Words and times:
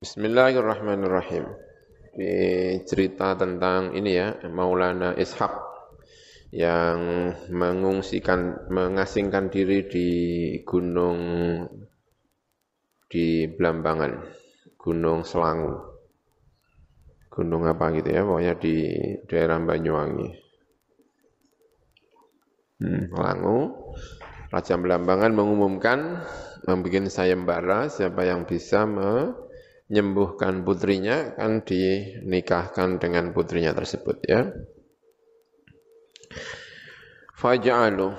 Bismillahirrahmanirrahim. 0.00 1.44
Di 2.16 2.32
cerita 2.88 3.36
tentang 3.36 3.92
ini 3.92 4.16
ya, 4.16 4.32
Maulana 4.48 5.12
Ishaq 5.12 5.52
yang 6.56 7.28
mengungsikan, 7.52 8.72
mengasingkan 8.72 9.52
diri 9.52 9.84
di 9.92 10.08
gunung 10.64 11.20
di 13.12 13.44
Blambangan, 13.44 14.24
Gunung 14.80 15.20
Selangu. 15.28 15.76
Gunung 17.28 17.68
apa 17.68 17.92
gitu 17.92 18.08
ya, 18.08 18.24
pokoknya 18.24 18.54
di 18.56 18.76
daerah 19.28 19.60
Banyuwangi. 19.60 20.28
Hmm, 22.80 23.04
Selangu, 23.12 23.58
Raja 24.48 24.80
Blambangan 24.80 25.36
mengumumkan, 25.36 26.24
membuat 26.64 27.12
sayembara 27.12 27.92
siapa 27.92 28.24
yang 28.24 28.48
bisa 28.48 28.88
me 28.88 29.49
menyembuhkan 29.90 30.62
putrinya 30.62 31.34
kan 31.34 31.66
dinikahkan 31.66 33.02
dengan 33.02 33.34
putrinya 33.34 33.74
tersebut 33.74 34.22
ya. 34.22 34.54
Faja'alu 37.34 38.14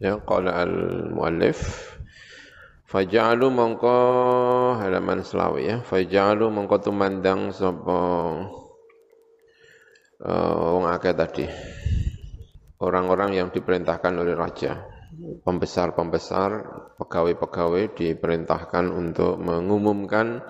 ya 0.00 0.16
qala 0.24 0.64
al-muallif 0.64 1.90
Faja'alu 2.90 3.54
mongko 3.54 3.98
halaman 4.82 5.22
selawi 5.22 5.70
ya. 5.70 5.76
Faja'alu 5.78 6.50
mongko 6.50 6.82
tumandang 6.82 7.54
sapa 7.54 7.98
uh, 10.26 10.66
wong 10.74 10.90
akeh 10.90 11.14
tadi. 11.14 11.46
Orang-orang 12.82 13.38
yang 13.38 13.54
diperintahkan 13.54 14.10
oleh 14.18 14.34
raja 14.34 14.82
pembesar-pembesar, 15.46 16.50
pegawai-pegawai 17.00 17.96
diperintahkan 17.96 18.92
untuk 18.92 19.40
mengumumkan 19.40 20.44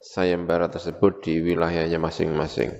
sayembara 0.00 0.72
tersebut 0.72 1.20
di 1.20 1.44
wilayahnya 1.44 2.00
masing-masing. 2.00 2.72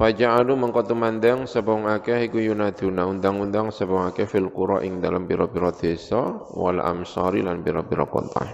Faja'alu 0.00 0.56
mengkotu 0.56 0.96
mandang 0.96 1.44
sebong 1.44 1.84
akeh 1.84 2.24
iku 2.32 2.40
yunaduna 2.40 3.04
undang-undang 3.04 3.68
sebong 3.68 4.08
akeh 4.08 4.24
fil 4.24 4.48
qura 4.48 4.80
ing 4.80 4.96
dalam 5.04 5.28
pira-pira 5.28 5.76
desa 5.76 6.40
wal 6.56 6.80
amsari 6.80 7.44
lan 7.44 7.60
pira-pira 7.60 8.08
kota. 8.08 8.48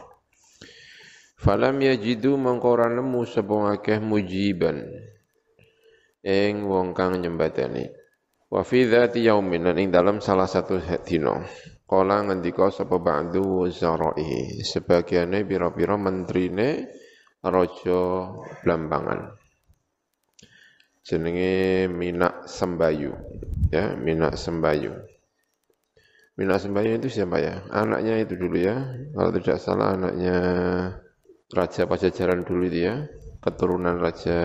Falam 1.38 1.78
yajidu 1.78 2.34
mengkora 2.34 2.90
nemu 2.90 3.22
akeh 3.70 4.02
mujiban 4.02 4.82
ing 6.26 6.66
wong 6.66 6.98
kang 6.98 7.14
nyembateni. 7.14 7.94
Wa 8.50 8.66
fi 8.66 8.82
dzati 8.82 9.22
yaumin 9.22 9.70
ing 9.78 9.94
dalam 9.94 10.18
salah 10.18 10.50
satu 10.50 10.82
dina. 11.06 11.46
Kala 11.86 12.26
ngendika 12.26 12.66
sapa 12.74 12.98
ba'du 12.98 13.70
zarai 13.70 14.58
sebagiane 14.58 15.46
pira-pira 15.46 15.94
menterine 15.94 16.90
raja 17.38 18.26
Blambangan. 18.66 19.38
Jenenge 21.06 21.86
Minak 21.86 22.50
Sembayu. 22.50 23.14
Ya, 23.70 23.94
Minak 23.94 24.34
Sembayu. 24.34 24.98
Minak 26.34 26.58
Sembayu 26.58 26.98
itu 26.98 27.06
siapa 27.06 27.38
ya? 27.38 27.62
Anaknya 27.70 28.18
itu 28.18 28.34
dulu 28.34 28.58
ya. 28.58 28.76
Kalau 29.14 29.30
tidak 29.30 29.62
salah 29.62 29.94
anaknya 29.94 30.38
Raja 31.46 31.86
Pajajaran 31.86 32.42
dulu 32.42 32.66
itu 32.66 32.90
ya. 32.90 33.06
Keturunan 33.38 34.02
Raja 34.02 34.38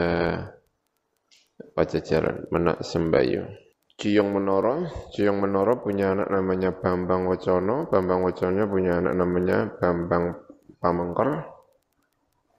Pajajaran, 1.74 2.54
Minak 2.54 2.86
Sembayu. 2.86 3.61
Ciyong 4.02 4.34
Menoro, 4.34 4.90
Ciyong 5.14 5.38
Menoro 5.38 5.78
punya 5.78 6.18
anak 6.18 6.34
namanya 6.34 6.74
Bambang 6.74 7.30
Wacono, 7.30 7.86
Bambang 7.86 8.26
Wacono 8.26 8.66
punya 8.66 8.98
anak 8.98 9.14
namanya 9.14 9.70
Bambang 9.78 10.42
Pamengker. 10.82 11.30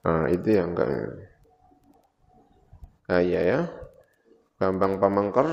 Nah, 0.06 0.30
itu 0.30 0.48
yang 0.54 0.70
enggak. 0.70 0.86
Ah 3.10 3.18
iya 3.18 3.40
ya. 3.42 3.60
Bambang 4.54 5.02
Pamengker 5.02 5.50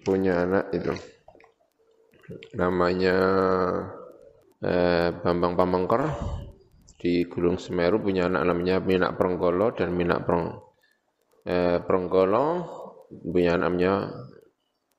punya 0.00 0.48
anak 0.48 0.72
itu. 0.72 0.96
Namanya 2.56 3.16
eh, 4.64 5.12
Bambang 5.20 5.52
Pamengker 5.52 6.00
di 6.96 7.28
Gunung 7.28 7.60
Semeru 7.60 8.00
punya 8.00 8.24
anak 8.32 8.48
namanya 8.48 8.80
Minak 8.80 9.20
Prenggolo 9.20 9.76
dan 9.76 9.92
Minak 9.92 10.24
Preng 10.24 10.48
eh, 11.44 11.76
punya 13.10 13.58
namanya 13.58 14.08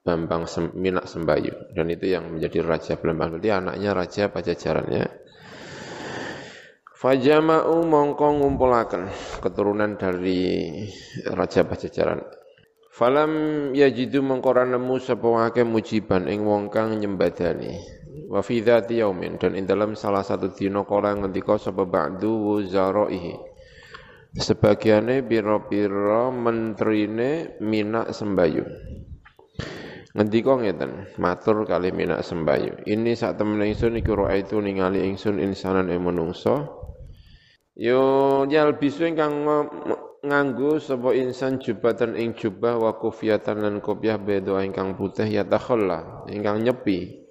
Bambang 0.02 0.50
Sem, 0.50 0.74
Minak 0.74 1.06
Sembayu 1.06 1.74
dan 1.78 1.86
itu 1.94 2.10
yang 2.10 2.34
menjadi 2.34 2.66
raja 2.66 2.94
Bambang. 2.98 3.38
Berarti 3.38 3.50
anaknya 3.54 3.90
raja 3.94 4.24
Pajajaran 4.34 4.88
ya. 4.90 5.06
Fajama'u 6.98 7.82
mongko 7.86 8.42
ngumpulaken 8.42 9.10
keturunan 9.42 9.98
dari 9.98 10.70
raja 11.30 11.66
Pajajaran. 11.66 12.22
Falam 12.92 13.32
yajidu 13.72 14.22
mengkora 14.22 14.68
nemu 14.68 15.02
sapa 15.02 15.54
mujiban 15.66 16.30
ing 16.30 16.46
wong 16.46 16.70
kang 16.74 16.98
nyembadani. 16.98 17.78
Wa 18.30 18.42
fi 18.46 18.62
dzati 18.62 19.02
yaumin. 19.02 19.38
Dan 19.42 19.58
ing 19.58 19.66
dalam 19.66 19.94
salah 19.94 20.22
satu 20.22 20.54
dina 20.54 20.86
kala 20.86 21.18
ngendika 21.18 21.58
sapa 21.58 21.88
ba'du 21.88 22.30
wuzaraihi 22.30 23.52
sebagiane 24.32 25.28
pira-pira 25.28 26.32
menterine 26.32 27.60
minak 27.60 28.16
sembayu 28.16 28.64
Ngendika 30.12 30.60
ngeten, 30.60 31.08
matur 31.24 31.64
kali 31.64 31.96
minak 31.96 32.20
sembayu. 32.20 32.84
Ini 32.84 33.16
saat 33.16 33.40
temen 33.40 33.64
ingsun 33.64 33.96
iku 33.96 34.28
itu 34.36 34.60
ningali 34.60 35.08
ingsun 35.08 35.40
insanan 35.40 35.88
ing 35.88 36.04
manungsa. 36.04 36.68
Yo 37.80 38.44
nyal 38.44 38.76
bisu 38.76 39.08
ingkang 39.08 39.48
nganggo 40.20 40.84
sapa 40.84 41.16
insan 41.16 41.64
jubatan 41.64 42.20
ing 42.20 42.36
jubah 42.36 42.76
wa 42.76 42.92
kufiyatan 43.00 43.64
lan 43.64 43.76
kopiah 43.80 44.20
bedo 44.20 44.60
ingkang 44.60 45.00
putih 45.00 45.32
ya 45.32 45.48
takhalla 45.48 46.28
ingkang 46.28 46.60
nyepi. 46.60 47.24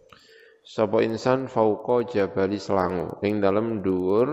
Sapa 0.65 1.05
insan 1.05 1.53
fauqa 1.53 2.09
jabali 2.09 2.57
Selangu 2.57 3.21
ing 3.21 3.45
dalam 3.45 3.85
dhuwur 3.85 4.29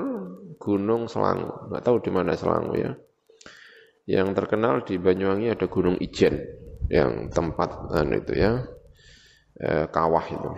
gunung 0.56 1.12
Selangu. 1.12 1.68
Enggak 1.68 1.84
tahu 1.84 2.00
di 2.00 2.12
mana 2.16 2.32
Selangu 2.40 2.80
ya. 2.80 2.96
Yang 4.08 4.40
terkenal 4.40 4.88
di 4.88 4.96
Banyuwangi 4.96 5.52
ada 5.52 5.68
Gunung 5.68 6.00
Ijen 6.00 6.67
yang 6.88 7.28
tempat 7.32 7.92
anu 7.92 8.20
itu 8.20 8.34
ya 8.36 8.64
eh, 9.60 9.86
kawah 9.92 10.26
itu. 10.28 10.52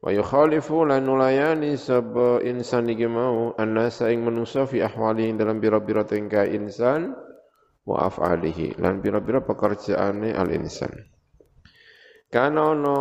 Wa 0.00 0.10
yukhalifu 0.12 0.86
lan 0.86 1.08
nulayani 1.08 1.74
sab 1.74 2.14
insan 2.44 2.86
iki 2.92 3.08
mau 3.08 3.56
annasa 3.56 4.12
ing 4.12 4.22
fi 4.68 4.78
ahwali 4.84 5.32
dalam 5.34 5.58
bira-bira 5.58 6.04
tingkah 6.06 6.46
insan 6.46 7.16
wa 7.86 8.06
af'alihi 8.06 8.78
lan 8.78 9.02
bira-bira 9.02 9.42
pekerjaane 9.42 10.36
al 10.36 10.48
insan. 10.52 10.92
Kana 12.30 12.74
ono 12.76 12.98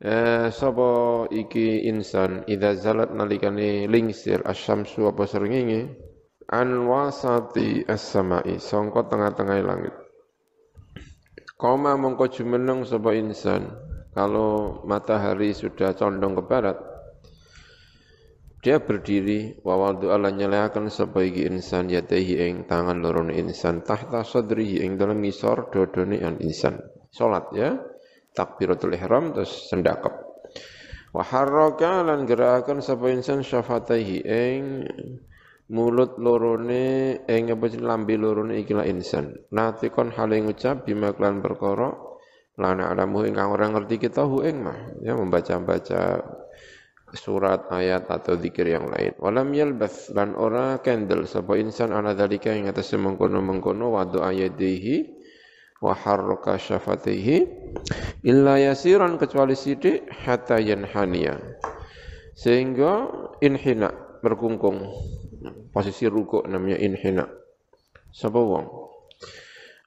eh, 0.00 0.48
sapa 0.50 1.26
iki 1.30 1.86
insan 1.90 2.46
idza 2.46 2.76
zalat 2.78 3.10
nalikane 3.12 3.86
lingsir 3.90 4.42
asyamsu 4.42 5.10
apa 5.10 5.24
srengenge 5.26 5.90
an 6.46 6.86
wasati 6.86 7.82
as-samai 7.82 8.62
sangka 8.62 9.10
tengah-tengah 9.10 9.58
langit 9.66 10.05
Koma 11.56 11.96
mongko 11.96 12.28
jumeneng 12.28 12.84
sapa 12.84 13.16
insan? 13.16 13.72
Kalau 14.12 14.84
matahari 14.84 15.56
sudah 15.56 15.92
condong 15.96 16.36
ke 16.36 16.42
barat 16.44 16.76
dia 18.66 18.82
berdiri 18.82 19.62
wa 19.62 19.78
waldu 19.78 20.10
ala 20.10 20.34
nyalakan 20.34 20.90
sapa 20.90 21.22
iki 21.22 21.46
insan 21.46 21.86
yatehi 21.86 22.34
ing 22.50 22.54
tangan 22.66 22.98
lorone 22.98 23.38
insan 23.38 23.86
tahta 23.86 24.26
sadrihi 24.26 24.82
ing 24.82 24.98
dalam 24.98 25.22
ngisor 25.22 25.70
dodone 25.70 26.18
an 26.18 26.42
insan. 26.42 26.82
Salat 27.14 27.46
ya. 27.54 27.78
Takbiratul 28.34 28.98
ihram 28.98 29.30
terus 29.30 29.70
sendakep. 29.70 30.10
Wa 31.14 31.22
harraka 31.22 32.02
lan 32.10 32.26
gerakan 32.26 32.82
sapa 32.82 33.06
insan 33.14 33.46
syafataihi 33.46 34.26
ing 34.26 34.82
mulut 35.66 36.14
lorone 36.22 37.18
ing 37.26 37.50
apa 37.50 37.66
lambe 37.82 38.14
lorone 38.14 38.62
ikilah 38.62 38.86
insan. 38.86 39.34
Natikon 39.50 40.14
hale 40.14 40.38
ngucap 40.42 40.86
bima 40.86 41.10
klan 41.14 41.42
perkara 41.42 41.90
lana 42.56 42.88
alamu 42.94 43.26
ingkang 43.26 43.50
orang 43.50 43.74
ngerti 43.74 43.98
kita 43.98 44.22
hu 44.24 44.46
ing 44.46 44.62
mah. 44.62 44.78
Ya 45.02 45.18
membaca-baca 45.18 46.22
surat 47.14 47.70
ayat 47.70 48.06
atau 48.10 48.38
zikir 48.38 48.66
yang 48.70 48.86
lain. 48.90 49.14
Walam 49.18 49.50
yalbath 49.54 50.10
lan 50.14 50.34
ora 50.38 50.78
kendel 50.82 51.24
sapa 51.26 51.54
insan 51.58 51.90
ana 51.90 52.12
dalika 52.12 52.50
ing 52.52 52.66
atas 52.70 52.94
mengkono-mengkono 52.94 53.94
wa 53.94 54.02
doa 54.04 54.30
yadihi 54.30 55.16
wa 55.80 55.92
harraka 55.92 56.56
syafatihi 56.56 57.36
illa 58.24 58.56
yasiran 58.56 59.20
kecuali 59.20 59.54
sidik 59.54 60.08
hatta 60.24 60.58
yanhaniya. 60.58 61.36
Sehingga 62.36 63.08
inhina 63.40 64.20
berkungkung 64.20 64.92
posisi 65.70 66.08
rukuk 66.08 66.46
namanya 66.48 66.78
inhina. 66.80 67.26
Sapa 68.10 68.40
wong? 68.40 68.66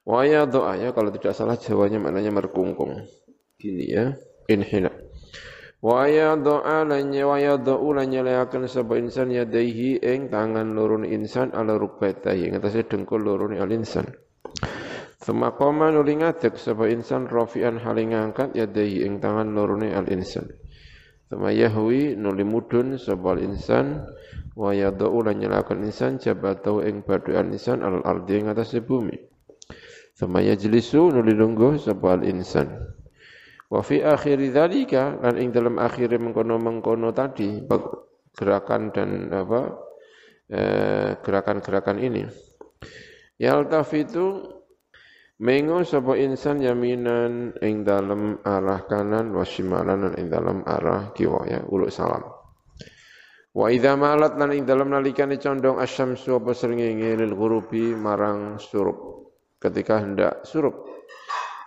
Waya 0.09 0.49
doa 0.49 0.73
ya 0.77 0.89
kalau 0.89 1.13
tidak 1.13 1.37
salah 1.37 1.57
jawanya 1.57 2.01
maknanya 2.01 2.33
merkungkung. 2.33 3.05
Gini 3.61 3.85
ya, 3.89 4.17
inhina. 4.49 4.89
Wa 5.79 6.11
yadha'a 6.11 6.83
lan 6.83 7.07
wa 7.07 7.39
yadha'u 7.39 7.87
lan 7.95 8.11
nyeleaken 8.11 8.67
sapa 8.67 8.99
insan 8.99 9.31
yadaihi 9.31 10.03
ing 10.03 10.27
tangan 10.27 10.75
loro 10.75 10.99
insan 11.07 11.55
ala 11.55 11.79
rukbatahi 11.79 12.51
atase 12.51 12.83
dengkul 12.83 13.23
loro 13.23 13.47
al 13.47 13.71
insan. 13.71 14.11
Suma 15.23 15.55
qoma 15.55 15.87
nuli 15.87 16.19
ngadeg 16.19 16.59
sapa 16.59 16.91
insan 16.91 17.31
rafi'an 17.31 17.79
haling 17.79 18.11
ngangkat 18.11 18.59
yadaihi 18.59 19.07
ing 19.07 19.23
tangan 19.23 19.55
loro 19.55 19.79
al 19.79 20.07
insan. 20.11 20.51
Suma 21.31 21.55
yahwi 21.55 22.19
nuli 22.19 22.43
mudun 22.43 22.99
sapa 22.99 23.39
insan 23.39 24.03
wa 24.59 24.75
yadha'u 24.75 25.23
lan 25.23 25.39
nyeleaken 25.39 25.87
insan 25.87 26.19
jabatahu 26.19 26.83
ing 26.83 27.07
badukan 27.07 27.55
insan 27.55 27.79
al 27.79 28.03
ardi 28.03 28.43
ing 28.43 28.51
atase 28.51 28.83
bumi. 28.83 29.15
Suma 30.11 30.43
yajlisu 30.43 31.15
nuli 31.15 31.31
lungguh 31.31 31.79
sapa 31.79 32.19
insan. 32.27 32.75
Wa 33.71 33.79
fi 33.79 34.03
akhiri 34.03 34.51
dzalika 34.51 35.23
lan 35.23 35.39
ing 35.39 35.55
dalam 35.55 35.79
akhir 35.79 36.11
mengkono-mengkono 36.19 37.15
tadi 37.15 37.63
gerakan 38.35 38.91
dan 38.91 39.31
apa 39.31 39.79
eh, 40.51 41.15
gerakan-gerakan 41.23 42.03
ini. 42.03 42.27
Yaltafitu 43.39 44.43
mengo 45.39 45.87
sapa 45.87 46.19
insan 46.19 46.59
yaminan 46.59 47.55
ing 47.63 47.87
dalam 47.87 48.43
arah 48.43 48.83
kanan 48.91 49.31
wa 49.31 49.47
shimalan 49.47 50.19
ing 50.19 50.27
dalam 50.27 50.67
arah 50.67 51.15
kiwa 51.15 51.47
ya 51.47 51.63
uluk 51.63 51.87
salam. 51.95 52.38
Wa 53.59 53.67
idza 53.67 53.99
malat 53.99 54.39
lan 54.39 54.55
ing 54.55 54.63
dalam 54.63 54.87
nalikane 54.87 55.35
condong 55.35 55.83
asyamsu 55.83 56.39
apa 56.39 56.55
srengenge 56.55 57.19
lil 57.19 57.35
ghurubi 57.35 57.91
marang 57.91 58.55
surup 58.55 59.27
ketika 59.59 59.99
hendak 59.99 60.47
surup 60.47 60.87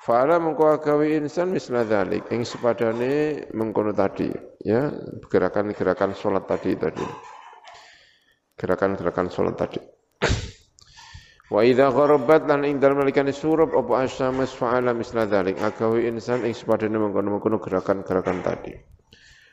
Fa'ala 0.03 0.41
mengko 0.41 0.67
agawe 0.67 1.15
insan 1.15 1.55
misla 1.55 1.85
dzalik 1.87 2.27
ing 2.35 2.49
sepadane 2.49 3.45
mengkono 3.55 3.95
tadi 3.95 4.33
ya 4.65 4.91
gerakan-gerakan 5.31 6.11
salat 6.19 6.43
tadi 6.49 6.75
tadi. 6.75 7.07
Gerakan-gerakan 8.59 9.31
salat 9.31 9.55
tadi. 9.55 9.79
Wa 11.55 11.63
idza 11.63 11.95
gharabat 11.95 12.51
lan 12.51 12.67
ing 12.67 12.83
dalem 12.83 13.05
nalikane 13.05 13.31
surup 13.31 13.77
apa 13.79 14.09
asyamas 14.09 14.51
fa'ala 14.51 14.91
misla 14.91 15.29
dzalik 15.29 15.63
agawe 15.63 16.01
insan 16.09 16.43
ing 16.49 16.57
sepadane 16.57 16.99
mengkono-mengkono 16.99 17.63
gerakan-gerakan 17.63 18.43
tadi. 18.43 18.92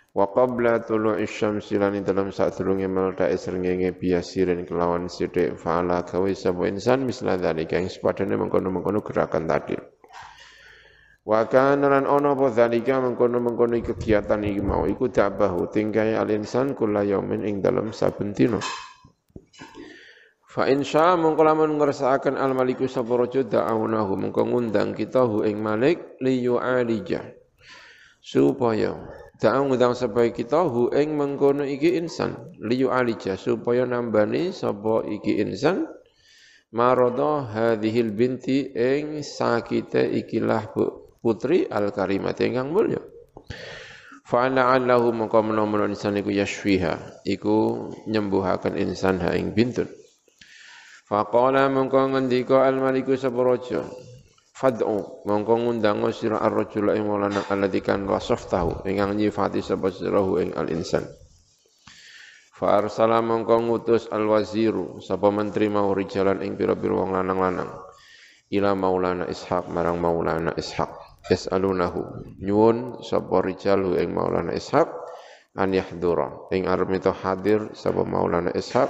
Wa 0.10 0.26
qabla 0.34 0.82
tulu'i 0.82 1.30
syamsi 1.30 1.78
lan 1.78 1.94
ing 1.94 2.02
dalem 2.02 2.34
sadurunge 2.34 2.90
meledake 2.90 3.38
srengenge 3.38 3.94
biasirin 3.94 4.66
kelawan 4.66 5.06
sithik 5.06 5.54
fa'ala 5.54 6.02
gawe 6.02 6.32
sapa 6.34 6.66
insan 6.66 7.06
misla 7.06 7.38
dzalik 7.38 7.78
ing 7.78 7.86
sepadane 7.86 8.34
mengkono-mengkono 8.34 9.06
gerakan 9.06 9.46
tadi. 9.46 9.78
Wa 11.30 11.46
kana 11.46 11.94
lan 11.94 12.10
ana 12.10 12.34
apa 12.34 12.50
mengkono-mengkono 12.50 13.78
kegiatan 13.86 14.42
iki 14.42 14.66
mau 14.66 14.90
iku 14.90 15.14
dabahu 15.14 15.70
tingkai 15.70 16.18
al-insan 16.18 16.74
kula 16.74 17.06
yaumin 17.06 17.46
ing 17.46 17.62
dalem 17.62 17.94
saben 17.94 18.34
dina. 18.34 18.58
Fa 20.50 20.66
insya 20.66 21.14
mongko 21.22 21.46
lamun 21.46 21.78
ngersakaken 21.78 22.34
al-maliku 22.34 22.90
sapa 22.90 23.14
raja 23.14 23.46
da'awnahu 23.46 24.18
mongko 24.18 24.42
ngundang 24.50 24.98
kita 24.98 25.22
hu 25.22 25.46
ing 25.46 25.62
malik 25.62 26.18
li 26.18 26.42
yu'alija 26.42 27.22
supaya 28.18 28.98
ngundang 29.40 29.96
supaya 29.96 30.28
kita 30.36 30.68
hu 30.68 30.92
ing 30.92 31.16
mengkono 31.16 31.64
iki 31.64 31.96
insan 31.96 32.52
li 32.60 32.84
yu'alija 32.84 33.40
supaya 33.40 33.88
nambani 33.88 34.52
sapa 34.52 35.08
iki 35.08 35.40
insan 35.40 35.88
marodo 36.76 37.48
hadhil 37.48 38.12
binti 38.12 38.68
ing 38.76 39.24
sakite 39.24 40.04
ikilah 40.04 40.76
putri 41.24 41.64
al-karimah 41.72 42.36
ingkang 42.36 42.76
mulya. 42.76 43.00
Fa'ala 44.28 44.76
allahu 44.76 45.16
maka 45.16 45.40
menawa 45.42 45.88
insan 45.88 46.20
iku 46.20 46.30
yashfiha 46.36 47.24
iku 47.26 47.90
nyembuhaken 48.12 48.76
insan 48.76 49.24
ha 49.24 49.34
ing 49.40 49.56
bintun. 49.56 49.88
Faqala 51.10 51.66
mongko 51.74 52.14
ngendika 52.14 52.70
al-maliku 52.70 53.18
sapa 53.18 53.42
raja 53.42 53.82
Fad'u 54.60 55.24
mongko 55.24 55.54
ngundang 55.56 56.04
sira 56.12 56.44
ar-rajula 56.44 57.00
ing 57.00 57.08
maulana 57.08 57.48
alladzi 57.48 57.80
kan 57.80 58.04
wasaftahu 58.04 58.84
ingkang 58.84 59.16
nyifati 59.16 59.64
sapa 59.64 59.88
sirahu 59.88 60.44
ing 60.44 60.52
al-insan. 60.60 61.08
Fa 62.52 62.84
arsala 62.84 63.24
mongko 63.24 63.56
ngutus 63.56 64.12
al-waziru 64.12 65.00
sapa 65.00 65.32
menteri 65.32 65.72
mau 65.72 65.96
rijalan 65.96 66.44
ing 66.44 66.60
pira-pira 66.60 66.92
wong 66.92 67.16
lanang-lanang 67.16 67.72
ila 68.52 68.76
maulana 68.76 69.32
ishaq 69.32 69.72
marang 69.72 70.04
maulana 70.04 70.52
ishaq 70.60 70.92
yas'alunahu 71.30 72.02
nyuwun 72.42 73.04
sapa 73.06 73.44
rijalu 73.46 74.00
ing 74.02 74.16
Maulana 74.16 74.56
Ishaq 74.56 74.88
an 75.60 75.76
yahdura 75.76 76.50
ing 76.56 76.66
arep 76.66 76.90
hadir 77.22 77.76
sapa 77.78 78.02
Maulana 78.08 78.56
Ishaq 78.56 78.90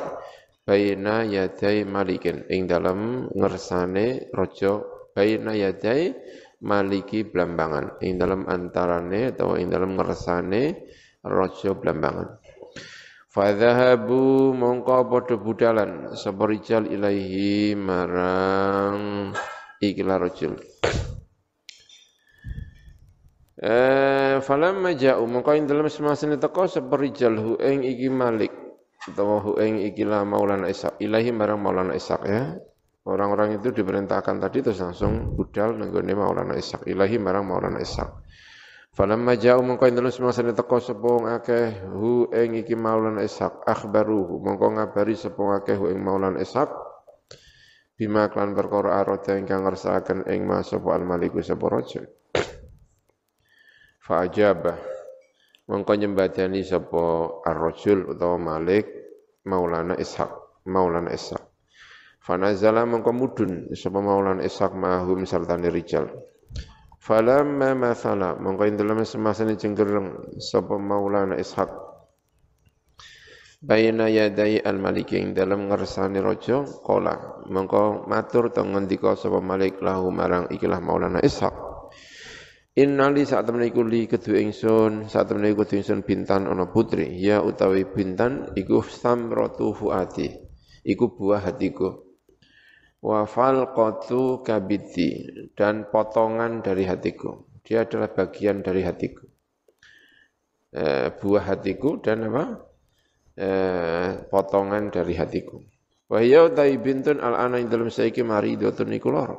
baina 0.64 1.28
yadai 1.28 1.84
malikin 1.84 2.46
ing 2.48 2.70
dalam 2.70 3.28
ngersane 3.34 4.30
raja 4.32 4.80
baina 5.20 5.52
yadai 5.52 6.16
maliki 6.64 7.28
blambangan. 7.28 8.00
Ing 8.00 8.16
dalam 8.16 8.48
antarane 8.48 9.36
atau 9.36 9.60
ing 9.60 9.68
dalam 9.68 10.00
ngersane 10.00 10.88
raja 11.28 11.76
blambangan. 11.76 12.40
Fadhahabu 13.30 14.56
mongko 14.58 15.06
padha 15.06 15.36
budalan 15.38 16.18
sapa 16.18 16.50
rijal 16.50 16.90
ilaihi 16.90 17.78
marang 17.78 19.30
ikilah 19.78 20.18
rajul. 20.18 20.58
Eh 23.60 24.40
falamma 24.40 24.96
ja'u 24.96 25.28
mongko 25.28 25.52
ing 25.52 25.68
dalem 25.68 25.92
semasane 25.92 26.40
teko 26.40 26.64
seperijal 26.66 27.36
hu 27.36 27.52
ing 27.60 27.84
iki 27.84 28.08
Malik 28.08 28.56
utawa 29.04 29.44
hu 29.44 29.60
ing 29.60 29.84
iki 29.84 30.08
la 30.08 30.24
Maulana 30.24 30.72
Ishaq 30.72 30.98
ilahi 31.04 31.30
marang 31.36 31.60
Maulana 31.60 31.94
Ishaq 31.94 32.24
ya. 32.24 32.56
Orang-orang 33.10 33.58
itu 33.58 33.74
diperintahkan 33.74 34.38
tadi 34.38 34.62
terus 34.62 34.78
langsung 34.86 35.34
budal 35.34 35.82
nenggone 35.82 36.14
Maulana 36.14 36.54
Ishaq 36.54 36.86
ilahi 36.86 37.18
marang 37.18 37.50
Maulana 37.50 37.82
Ishaq. 37.82 38.06
Falamma 38.94 39.34
ja'u 39.34 39.66
mongko 39.66 39.90
ing 39.90 39.98
dalem 39.98 40.14
semasane 40.14 40.54
teko 40.54 40.78
sapa 40.78 41.42
akeh 41.42 41.90
hu 41.90 42.30
ing 42.30 42.62
iki 42.62 42.78
Maulana 42.78 43.26
Ishaq 43.26 43.66
akhbaruhu 43.66 44.46
mongko 44.46 44.78
ngabari 44.78 45.18
sapa 45.18 45.42
akeh 45.58 45.74
hu 45.74 45.90
ing 45.90 45.98
Maulana 46.06 46.38
Ishaq 46.38 46.70
bima 47.98 48.30
klan 48.30 48.54
perkara 48.54 49.02
arada 49.02 49.42
ingkang 49.42 49.66
ngersakaken 49.66 50.30
ing 50.30 50.46
mas 50.46 50.70
sapa 50.70 50.94
al-maliku 50.94 51.42
sapa 51.42 51.66
raja. 51.66 52.06
Fa'ajabah 54.06 54.78
mongko 55.66 55.98
nyembadani 55.98 56.62
sapa 56.62 57.42
ar-rajul 57.42 58.14
utawa 58.14 58.38
Malik 58.38 58.86
Maulana 59.50 59.98
Ishaq 59.98 60.30
Maulana 60.70 61.10
Ishaq 61.10 61.49
Fanazala 62.30 62.86
mongko 62.86 63.10
mudun 63.10 63.74
sapa 63.74 63.98
Maulana 64.06 64.46
Ishaq 64.46 64.78
mahum 64.78 65.26
sartane 65.26 65.74
rijal. 65.74 66.14
Falamma 67.02 67.74
mathala 67.74 68.38
mongko 68.38 68.70
indalem 68.70 69.02
semasane 69.02 69.58
cengkereng 69.58 70.38
sapa 70.38 70.78
Maulana 70.78 71.42
Ishaq 71.42 71.74
Bayna 73.66 74.14
yadai 74.14 74.62
al-malik 74.62 75.10
ing 75.18 75.34
dalam 75.34 75.74
ngersani 75.74 76.22
raja 76.22 76.70
qala 76.86 77.42
matur 78.06 78.54
to 78.54 78.62
ngendika 78.62 79.18
sapa 79.18 79.42
Malik 79.42 79.82
lahu 79.82 80.14
marang 80.14 80.54
ikilah 80.54 80.78
Maulana 80.86 81.26
Ishaq 81.26 81.52
Innali 82.78 83.26
saat 83.26 83.50
temen 83.50 83.66
iku 83.66 83.82
li 83.84 84.06
kedua 84.06 84.40
ingsun, 84.40 85.10
saat 85.10 85.28
temen 85.28 85.50
iku 85.50 85.66
kedua 85.66 85.82
ingsun 85.84 86.06
bintan 86.06 86.48
ono 86.48 86.70
putri, 86.72 87.12
ya 87.20 87.44
utawi 87.44 87.84
bintan 87.84 88.56
iku 88.56 88.80
samratu 88.86 89.76
fuati, 89.76 90.32
iku 90.88 91.12
buah 91.12 91.44
hatiku. 91.44 92.09
Wa 93.00 93.24
falqatu 93.24 94.44
kabiti 94.44 95.24
dan 95.56 95.88
potongan 95.88 96.60
dari 96.60 96.84
hatiku. 96.84 97.48
Dia 97.64 97.88
adalah 97.88 98.12
bagian 98.12 98.60
dari 98.60 98.84
hatiku. 98.84 99.24
E, 100.70 101.08
buah 101.16 101.44
hatiku 101.48 102.04
dan 102.04 102.28
apa? 102.28 102.60
E, 103.40 103.50
potongan 104.28 104.92
dari 104.92 105.16
hatiku. 105.16 105.64
Wahya 106.10 106.50
utawi 106.50 106.76
bintun 106.82 107.22
al-ana 107.22 107.62
ing 107.62 107.70
dalam 107.70 107.88
saiki 107.88 108.26
maridotun 108.26 108.92
iku 108.92 109.14
loro. 109.14 109.38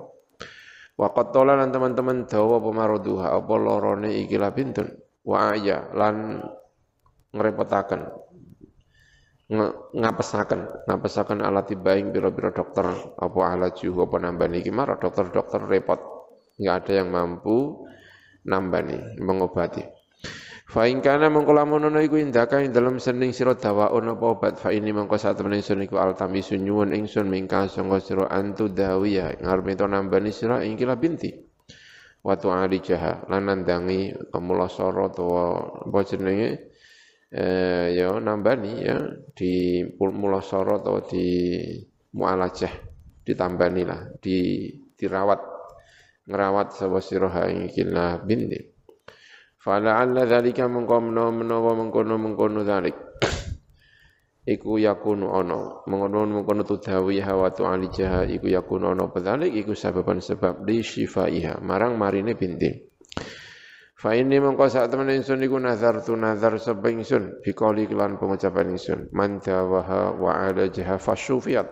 Wa 0.97 1.12
qattala 1.12 1.59
lan 1.59 1.69
teman-teman 1.75 2.25
dawa 2.31 2.62
pemaruduha 2.62 3.35
apa 3.35 3.55
lorone 3.61 4.09
iki 4.25 4.40
la 4.40 4.55
bintun. 4.55 4.88
Wa 5.26 5.52
aya 5.52 5.90
lan 5.93 6.40
ngrepotaken 7.35 8.00
ngapesaken 9.50 10.87
ngapesaken 10.87 11.42
alat 11.42 11.75
tibaing 11.75 12.14
biro-biro 12.14 12.54
dokter 12.54 12.87
apa 13.19 13.40
alat 13.50 13.75
juhu 13.75 14.07
apa 14.07 14.16
nambani. 14.23 14.62
Iki 14.62 14.71
marah 14.71 14.97
dokter-dokter 14.97 15.66
repot. 15.66 15.99
Nggak 16.61 16.76
ada 16.87 16.92
yang 17.02 17.09
mampu 17.11 17.83
nambani 18.47 19.19
mengobati. 19.19 19.83
Fa 20.71 20.87
in 20.87 21.02
kana 21.02 21.26
mengko 21.26 21.50
lamun 21.50 21.90
ana 21.90 21.99
iku 21.99 22.14
indaka 22.14 22.62
ing 22.62 22.71
dalem 22.71 23.02
sening 23.02 23.35
sira 23.35 23.59
dawaun 23.59 24.14
apa 24.14 24.25
obat 24.30 24.54
fa 24.54 24.71
ini 24.71 24.95
mengko 24.95 25.19
sak 25.19 25.35
temen 25.35 25.59
ingsun 25.59 25.83
iku 25.83 25.99
altamisu 25.99 26.54
nyuwun 26.54 26.95
ingsun 26.95 27.26
mingka 27.26 27.66
sangga 27.66 27.99
sira 27.99 28.30
antu 28.30 28.71
dawiya 28.71 29.35
ngarep 29.42 29.66
nambani 29.90 30.30
sira 30.30 30.62
ing 30.62 30.78
kila 30.78 30.95
binti. 30.95 31.50
wa 32.21 32.37
tu'alijaha 32.37 33.33
lan 33.33 33.49
nandangi 33.49 34.12
mulasara 34.37 35.09
utawa 35.09 35.45
apa 35.88 36.00
jenenge 36.04 36.70
eh 37.30 37.94
ya 37.94 38.18
nambani 38.18 38.72
ya 38.82 38.99
di 39.38 39.87
mulasara 39.96 40.82
atau 40.82 40.99
di 41.06 41.62
mualajah 42.14 42.75
ditambani 43.22 43.82
lah 43.87 44.10
di 44.18 44.66
dirawat 44.99 45.38
ngerawat 46.26 46.75
sapa 46.75 46.99
sira 46.99 47.30
ing 47.50 47.70
kila 47.70 48.18
binti 48.26 48.80
fala'alla 49.60 50.25
dzalika 50.25 50.66
mengko 50.66 50.96
menawa 51.04 51.76
mengkono 51.76 52.16
mengkono 52.16 52.64
dzalik. 52.64 52.96
Iku 54.54 54.80
yakunu 54.80 55.37
ana 55.37 55.84
mengono 55.84 56.25
mengkono 56.25 56.64
tudawi 56.64 57.20
hawa 57.20 57.52
tu 57.52 57.68
alijaha 57.68 58.25
iku 58.25 58.49
yakunu 58.49 58.96
ana 58.96 59.12
pedalik 59.12 59.52
iku 59.52 59.76
sababan 59.76 60.25
sebab 60.25 60.64
li 60.64 60.80
syifaiha 60.80 61.60
marang 61.60 62.00
marine 62.00 62.32
binti 62.32 62.72
fa 64.00 64.16
ini 64.16 64.40
mengko 64.40 64.64
sak 64.73 64.88
temen 64.88 65.12
ingsun 65.12 65.45
iku 65.45 65.61
nazar 65.61 66.00
tu 66.00 66.16
nazar 66.16 66.57
sapa 66.57 66.88
ingsun? 66.88 67.45
Biqali 67.45 67.85
kelan 67.85 68.16
pengucapan 68.16 68.73
ingsun. 68.73 69.12
Man 69.12 69.45
tawaha 69.45 70.16
wa 70.16 70.33
alajaha 70.49 70.97
fasyufiyat 70.97 71.69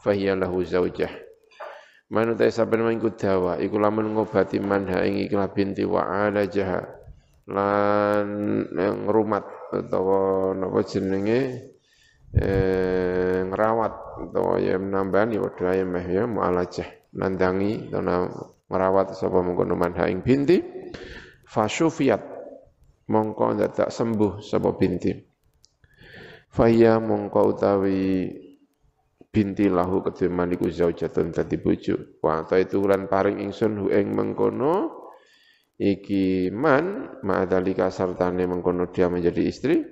fahiya 0.00 0.40
lahu 0.40 0.64
zaujah 0.64 1.12
man 2.12 2.36
utai 2.36 2.52
saben 2.52 2.84
mengku 2.84 3.16
dawa 3.16 3.56
iku 3.58 3.80
lamun 3.80 4.12
ngobati 4.12 4.60
man 4.60 4.86
ha 4.92 5.02
ing 5.02 5.24
ikhlas 5.24 5.50
binti 5.56 5.82
wa 5.88 6.28
alajaha 6.28 6.84
lan 7.48 8.64
ngrumat 9.04 9.44
utawa 9.72 10.52
napa 10.56 10.80
jenenge? 10.84 11.72
Eh, 12.34 13.46
ngerawat 13.46 13.94
atau 14.26 14.58
ya 14.58 14.74
menambani 14.74 15.38
wadah 15.38 15.70
ya 15.70 15.86
meh 15.86 16.02
ya 16.02 16.26
mu'alajah. 16.26 17.14
Nandangi 17.14 17.94
atau 17.94 18.26
merawat 18.66 19.14
sapa 19.14 19.38
mengkono 19.38 19.78
manha 19.78 20.10
ing 20.10 20.26
binti 20.26 20.58
fasyufiyat 21.54 22.22
mongko 23.06 23.54
dadak 23.54 23.94
sembuh 23.94 24.42
sapa 24.42 24.74
binti. 24.74 25.14
Faya 26.50 26.98
mongko 26.98 27.40
utawi 27.54 28.30
binti 29.30 29.66
lahu 29.70 30.02
kedhe 30.02 30.30
maniku 30.30 30.66
zaujatun 30.66 31.30
dadi 31.30 31.56
bojo. 31.58 32.18
Wa 32.22 32.42
ta 32.46 32.58
itu 32.58 32.82
lan 32.82 33.06
paring 33.06 33.38
ingsun 33.38 33.78
hu 33.78 33.86
ing 33.94 34.10
mengkono. 34.14 35.02
Iki 35.74 36.54
man 36.54 37.18
ma'adalika 37.26 37.90
sartane 37.90 38.46
mengkono 38.46 38.90
dia 38.94 39.10
menjadi 39.10 39.42
istri. 39.42 39.82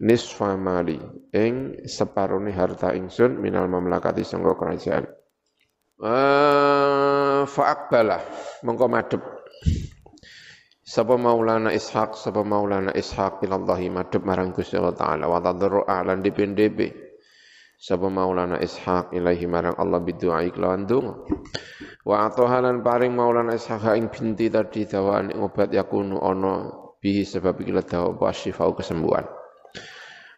Nisfa 0.00 0.56
mali 0.56 0.96
ing 1.36 1.84
separone 1.84 2.50
harta 2.56 2.96
ingsun 2.96 3.36
minal 3.36 3.68
mamlakati 3.68 4.24
sangka 4.24 4.56
kerajaan. 4.56 5.04
Uh, 6.00 7.44
fa'akbala 7.44 8.24
mengko 8.64 8.88
madhep 8.88 9.20
Sapa 10.90 11.14
Maulana 11.14 11.70
Ishaq, 11.70 12.18
sapa 12.18 12.42
Maulana 12.42 12.90
Ishaq 12.90 13.46
ilallahi 13.46 13.86
madhep 13.94 14.26
marang 14.26 14.50
Gusti 14.50 14.74
Allah 14.74 14.98
taala 14.98 15.30
wa 15.30 15.38
tadarru 15.38 15.86
a'lan 15.86 16.18
dipendebe. 16.18 16.90
Sapa 17.78 18.10
Maulana 18.10 18.58
Ishaq 18.58 19.14
ilahi 19.14 19.46
marang 19.46 19.78
Allah 19.78 20.02
bidu'a 20.02 20.42
iklawan 20.50 20.90
donga. 20.90 21.14
Wa 22.02 22.26
atohalan 22.26 22.82
paring 22.82 23.14
Maulana 23.14 23.54
Ishaq 23.54 23.86
ing 23.94 24.10
binti 24.10 24.50
tadi 24.50 24.82
dawaan 24.90 25.30
obat 25.38 25.70
yakunu 25.70 26.18
ana 26.18 26.74
bihi 26.98 27.22
sebab 27.22 27.62
iki 27.62 27.70
dawa 27.86 28.10
apa 28.10 28.74
kesembuhan. 28.74 29.30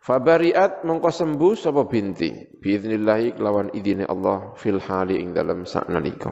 Fabariat 0.04 0.84
mongko 0.84 1.08
sembuh 1.08 1.56
sapa 1.56 1.88
binti 1.88 2.28
biiznillahi 2.60 3.40
kelawan 3.40 3.72
idine 3.72 4.04
Allah 4.04 4.52
fil 4.60 4.84
hali 4.84 5.16
ing 5.16 5.32
dalam 5.32 5.64
saknalika. 5.64 6.28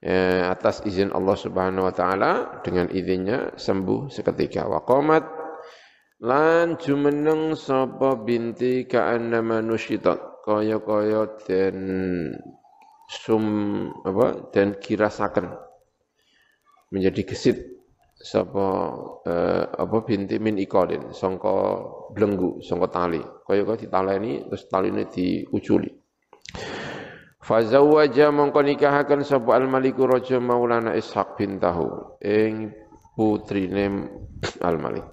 Eh, 0.00 0.40
atas 0.48 0.80
izin 0.88 1.12
Allah 1.12 1.36
Subhanahu 1.36 1.84
wa 1.84 1.92
taala 1.92 2.32
dengan 2.64 2.88
izinnya 2.88 3.52
sembuh 3.52 4.08
seketika. 4.08 4.64
Wa 4.64 4.80
qamat 4.80 5.28
lan 6.24 6.80
jumeneng 6.80 7.52
sapa 7.52 8.16
binti 8.16 8.88
ka'annama 8.88 9.60
nusyitat 9.60 10.40
kaya-kaya 10.40 11.28
den 11.44 11.78
sum 13.12 13.44
apa 14.00 14.48
dan 14.48 14.80
kirasaken. 14.80 15.52
Menjadi 16.96 17.20
gesit 17.28 17.60
sapa 18.16 18.96
eh, 19.28 19.68
apa 19.68 20.00
binti 20.00 20.40
min 20.40 20.56
iqalin 20.64 21.12
sangka 21.12 21.76
blenggu 22.16 22.64
sangka 22.64 22.88
tali. 22.88 23.20
Kaya 23.20 23.68
kaya 23.68 23.76
ditaleni 23.84 24.48
terus 24.48 24.64
taline 24.64 25.04
diuculi 25.12 25.92
Fazawwaja 27.40 28.28
mongko 28.28 28.60
nikahaken 28.60 29.24
sapa 29.24 29.56
al 29.56 29.64
maliku 29.64 30.04
raja 30.04 30.36
Maulana 30.36 30.92
Ishaq 30.92 31.40
bintahu 31.40 32.20
ing 32.20 32.76
putrine 33.16 34.12
al 34.60 34.76
malik 34.76 35.08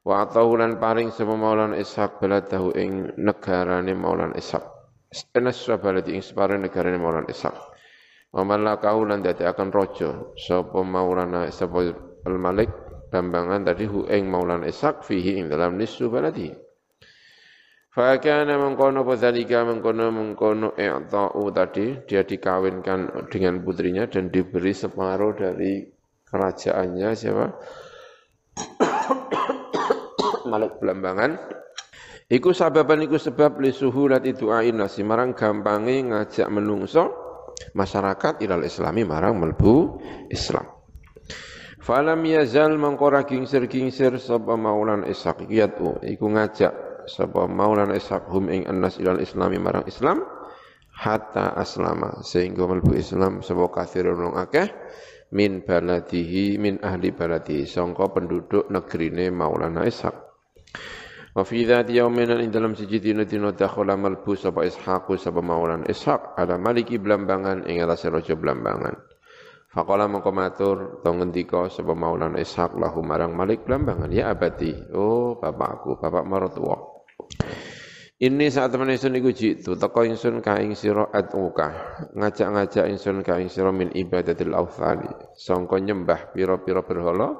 wa 0.00 0.24
ataulan 0.24 0.80
paring 0.80 1.12
sapa 1.12 1.36
Maulana 1.36 1.76
Ishaq 1.76 2.16
baladahu 2.16 2.72
ing 2.80 3.12
negarane 3.20 3.92
Maulana 3.92 4.40
Ishaq. 4.40 4.64
Enas 5.36 5.60
baladi 5.68 6.16
ing 6.16 6.24
separe 6.24 6.56
negarane 6.56 6.96
Maulana 6.96 7.28
Ishaq. 7.28 7.56
Wa 8.32 8.40
malakahu 8.40 9.04
lan 9.04 9.20
akan 9.20 9.68
raja 9.68 10.16
sapa 10.40 10.80
Maulana 10.80 11.44
sapa 11.52 11.92
al-Malik 12.24 12.72
bambangan 13.12 13.68
tadi 13.68 13.84
hu 13.84 14.08
ing 14.08 14.32
Maulana 14.32 14.64
Ishaq 14.64 15.04
fihi 15.04 15.44
ing 15.44 15.52
dalam 15.52 15.76
nisfu 15.76 16.08
baladi. 16.08 16.69
Fakana 17.90 18.54
mengkono 18.54 19.02
padzalika 19.02 19.66
mengkono 19.66 20.14
mengkono 20.14 20.78
i'ta'u 20.78 21.42
tadi 21.50 21.98
dia 22.06 22.22
dikawinkan 22.22 23.26
dengan 23.26 23.58
putrinya 23.66 24.06
dan 24.06 24.30
diberi 24.30 24.70
separuh 24.70 25.34
dari 25.34 25.90
kerajaannya 26.22 27.08
siapa? 27.18 27.46
Malik 30.50 30.78
Belambangan. 30.78 31.58
Iku 32.30 32.54
sababan 32.54 33.02
iku 33.02 33.18
sebab 33.18 33.58
li 33.58 33.74
suhulati 33.74 34.38
du'ain 34.38 34.78
nasi 34.78 35.02
marang 35.02 35.34
gampange 35.34 36.14
ngajak 36.14 36.46
menungso 36.46 37.10
masyarakat 37.74 38.38
ilal 38.38 38.62
islami 38.62 39.02
marang 39.02 39.34
melbu 39.34 39.98
Islam. 40.30 40.78
Falam 41.82 42.22
yazal 42.22 42.78
mangkora 42.78 43.26
kingsir-kingsir 43.26 44.14
sapa 44.22 44.54
maulan 44.54 45.02
Ishaq 45.10 45.50
yatu 45.50 45.98
iku 46.06 46.30
ngajak 46.30 46.89
sapa 47.08 47.48
maulan 47.48 47.92
Ishaq 47.96 48.28
hum 48.28 48.48
ing 48.52 48.68
annas 48.68 49.00
ilal 49.00 49.20
islami 49.20 49.56
marang 49.56 49.84
Islam 49.88 50.20
hatta 50.92 51.56
aslama 51.56 52.20
sehingga 52.20 52.68
melbu 52.68 52.96
Islam 52.96 53.40
sapa 53.40 53.68
kathirun 53.72 54.30
wong 54.30 54.36
akeh 54.36 54.68
min 55.32 55.62
baladihi 55.64 56.58
min 56.60 56.82
ahli 56.82 57.14
baladihi 57.14 57.64
sangka 57.64 58.10
penduduk 58.10 58.66
negrine 58.68 59.30
Maulana 59.30 59.86
Ishaq. 59.86 60.16
Wa 61.30 61.46
fi 61.46 61.62
dzati 61.62 61.94
yaumin 61.94 62.42
ing 62.42 62.50
dalam 62.50 62.74
siji 62.74 62.98
dina 62.98 63.22
dina 63.22 63.54
dakhala 63.54 63.94
malbu 63.94 64.34
sapa 64.34 64.66
Ishaq 64.66 65.08
sapa 65.18 65.40
Maulana 65.40 65.86
Ishaq 65.86 66.38
ala 66.38 66.58
maliki 66.58 66.98
blambangan 66.98 67.66
ing 67.70 67.82
atase 67.82 68.10
raja 68.10 68.34
blambangan 68.34 69.09
Faqala 69.70 70.10
mengko 70.10 70.34
matur 70.34 70.98
to 71.06 71.10
ngendika 71.14 71.70
sapa 71.70 71.94
Maulana 71.94 72.42
Ishaq 72.42 72.74
lahu 72.74 73.06
marang 73.06 73.38
Malik 73.38 73.62
Blambangan 73.62 74.10
ya 74.10 74.34
abadi 74.34 74.74
oh 74.90 75.38
bapakku 75.38 75.94
bapak 76.02 76.26
martua 76.26 76.74
ini 78.20 78.50
saat 78.50 78.74
teman 78.74 78.90
insun 78.92 79.14
iku 79.14 79.30
jitu 79.30 79.78
teko 79.78 80.04
insun 80.04 80.42
ka 80.42 80.58
ing 80.58 80.74
sira 80.74 81.08
ngajak-ngajak 81.08 82.84
insun 82.90 83.22
ka 83.22 83.38
sira 83.46 83.70
min 83.70 83.94
ibadatil 83.94 84.52
authani 84.58 85.08
sangka 85.38 85.78
nyembah 85.78 86.34
pira-pira 86.34 86.84
berhala 86.84 87.32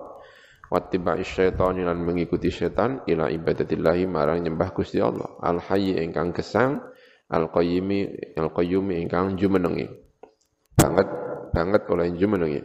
wattiba 0.70 1.18
syaitan 1.20 1.76
lan 1.82 1.98
mengikuti 2.00 2.48
setan 2.48 3.02
ila 3.10 3.26
ibadatillahi 3.26 4.06
marang 4.06 4.40
nyembah 4.40 4.70
Gusti 4.70 5.02
Allah 5.02 5.36
al 5.42 5.58
hayy 5.60 5.98
ingkang 5.98 6.30
gesang 6.32 6.80
al 7.28 7.50
qayyimi 7.50 8.32
al 8.38 8.54
qayyumi 8.54 9.02
ingkang 9.02 9.36
jumenengi. 9.36 9.84
Banget 10.78 11.19
banget 11.50 11.86
oleh 11.90 12.14
jumenengi. 12.14 12.62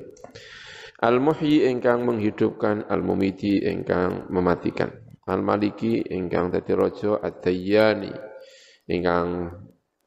Al-Muhyi 1.01 1.67
ingkang 1.67 2.07
menghidupkan, 2.07 2.87
Al-Mumiti 2.87 3.61
ingkang 3.61 4.31
mematikan. 4.31 5.05
Al-Maliki 5.25 6.05
ingkang 6.05 6.53
dadi 6.53 6.77
raja, 6.77 7.17
Ad-Dayyani 7.17 8.13
ingkang 8.93 9.49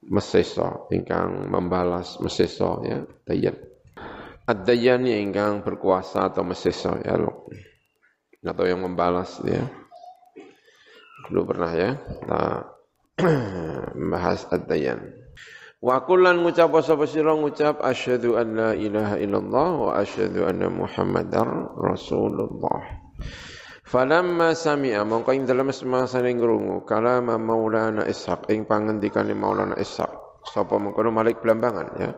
meseso, 0.06 0.86
ingkang 0.94 1.50
membalas 1.50 2.22
meseso 2.22 2.86
ya, 2.86 3.02
Dayyan. 3.26 3.58
Ad-Dayyani 4.46 5.18
ingkang 5.18 5.66
berkuasa 5.66 6.30
atau 6.30 6.46
meseso 6.46 6.94
ya, 7.02 7.18
atau 8.46 8.64
yang 8.64 8.80
membalas 8.86 9.42
ya. 9.42 9.66
Dulu 11.26 11.50
pernah 11.50 11.72
ya, 11.74 11.98
kita 11.98 12.44
membahas 13.98 14.46
Ad-Dayyan. 14.54 15.17
Wa 15.78 16.02
kullan 16.02 16.42
ngucap 16.42 16.74
sapa 16.82 17.06
sira 17.06 17.38
ngucap 17.38 17.78
asyhadu 17.78 18.34
an 18.34 18.48
la 18.58 18.70
ilaha 18.74 19.14
illallah 19.14 19.68
wa 19.78 19.90
asyhadu 19.94 20.42
anna 20.42 20.66
muhammadar 20.66 21.46
rasulullah. 21.78 22.82
Falamma 23.86 24.58
sami'a 24.58 25.06
mongko 25.06 25.38
ing 25.38 25.46
dalem 25.46 25.70
semasane 25.70 26.34
ngrungu 26.34 26.82
kalama 26.82 27.38
Maulana 27.38 28.04
Ishaq 28.10 28.50
ing 28.50 28.66
pangendikane 28.66 29.38
Maulana 29.38 29.78
Ishaq 29.78 30.44
sapa 30.50 30.82
mengkono 30.82 31.14
Malik 31.14 31.38
Blambangan 31.40 31.88
ya. 31.94 32.10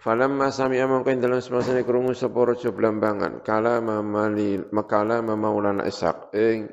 Falamma 0.00 0.48
sami'a 0.48 0.88
mongko 0.88 1.12
dalam 1.20 1.44
semasane 1.44 1.84
krungu 1.84 2.16
sapa 2.16 2.40
raja 2.40 2.72
blambangan 2.72 3.44
kala 3.44 3.84
mamali 3.84 4.64
makala 4.72 5.20
maulana 5.20 5.84
Ishaq 5.84 6.32
ing 6.32 6.72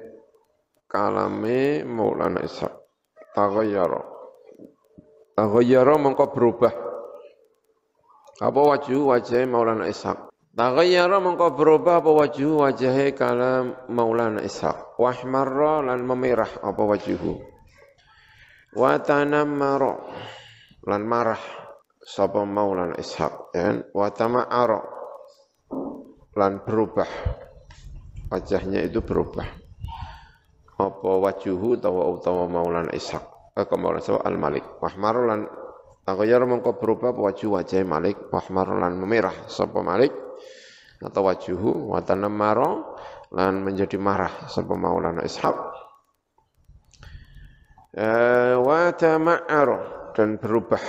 kalame 0.88 1.84
Maulana 1.84 2.40
Ishaq 2.40 2.72
taghayyara 3.36 4.13
taghayyara 5.34 5.98
mongko 5.98 6.30
berubah. 6.34 6.74
Apa 8.42 8.60
wajah 8.60 9.02
wajah 9.02 9.46
Maulana 9.50 9.90
Ishaq? 9.90 10.30
Taghayyara 10.54 11.18
mongko 11.18 11.58
berubah 11.58 12.02
apa 12.06 12.12
wajhu 12.14 12.62
wajahe 12.62 13.18
kala 13.18 13.86
Maulana 13.90 14.46
Ishaq? 14.46 14.98
Wahmarra 15.02 15.82
lan 15.82 16.06
memerah 16.06 16.62
apa 16.62 16.82
wajhu 16.82 17.42
wa 18.74 18.98
tanammara 18.98 20.02
lan 20.90 21.02
marah 21.06 21.42
sapa 22.02 22.42
Maulana 22.46 22.98
Ishaq 22.98 23.54
ya 23.54 23.82
wa 23.94 24.08
tama'ara 24.14 24.82
lan 26.38 26.62
berubah. 26.62 27.10
Wajahnya 28.34 28.82
itu 28.82 29.02
berubah. 29.06 29.46
Apa 30.74 31.12
wajuhu 31.22 31.78
utawa 31.78 32.10
utawa 32.10 32.50
Maulana 32.50 32.90
Ishaq 32.94 33.33
eh, 33.58 33.66
Maulana 33.66 34.02
Ishaq 34.02 34.22
Al-Malik 34.22 34.66
wahmar 34.82 35.16
lan 35.26 35.42
Taghayyar 36.04 36.44
mongko 36.44 36.84
berubah 36.84 37.16
wajhu 37.16 37.56
wajah 37.56 37.80
Malik. 37.88 38.28
Wahmar 38.28 38.68
lan 38.76 39.00
memerah 39.00 39.48
sapa 39.48 39.80
Malik? 39.80 40.12
Atau 41.00 41.28
wajuhu 41.28 41.96
wa 41.96 42.00
tanammara 42.04 42.80
lan 43.32 43.64
menjadi 43.64 43.96
marah 43.96 44.52
sapa 44.52 44.76
Maulana 44.76 45.24
Ishaq. 45.24 45.56
Eh, 47.96 48.56
tama'ara 49.00 50.12
dan 50.12 50.36
berubah. 50.44 50.84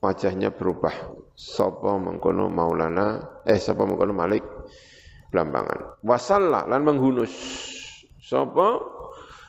Wajahnya 0.00 0.48
berubah. 0.48 0.94
Sapa 1.36 2.00
mengkono 2.00 2.48
Maulana 2.48 3.44
eh 3.44 3.60
sapa 3.60 3.84
mengkono 3.84 4.16
Malik? 4.16 4.44
Blambangan. 5.28 6.00
Wasalla 6.00 6.64
lan 6.64 6.80
menghunus. 6.80 7.34
Sapa 8.24 8.97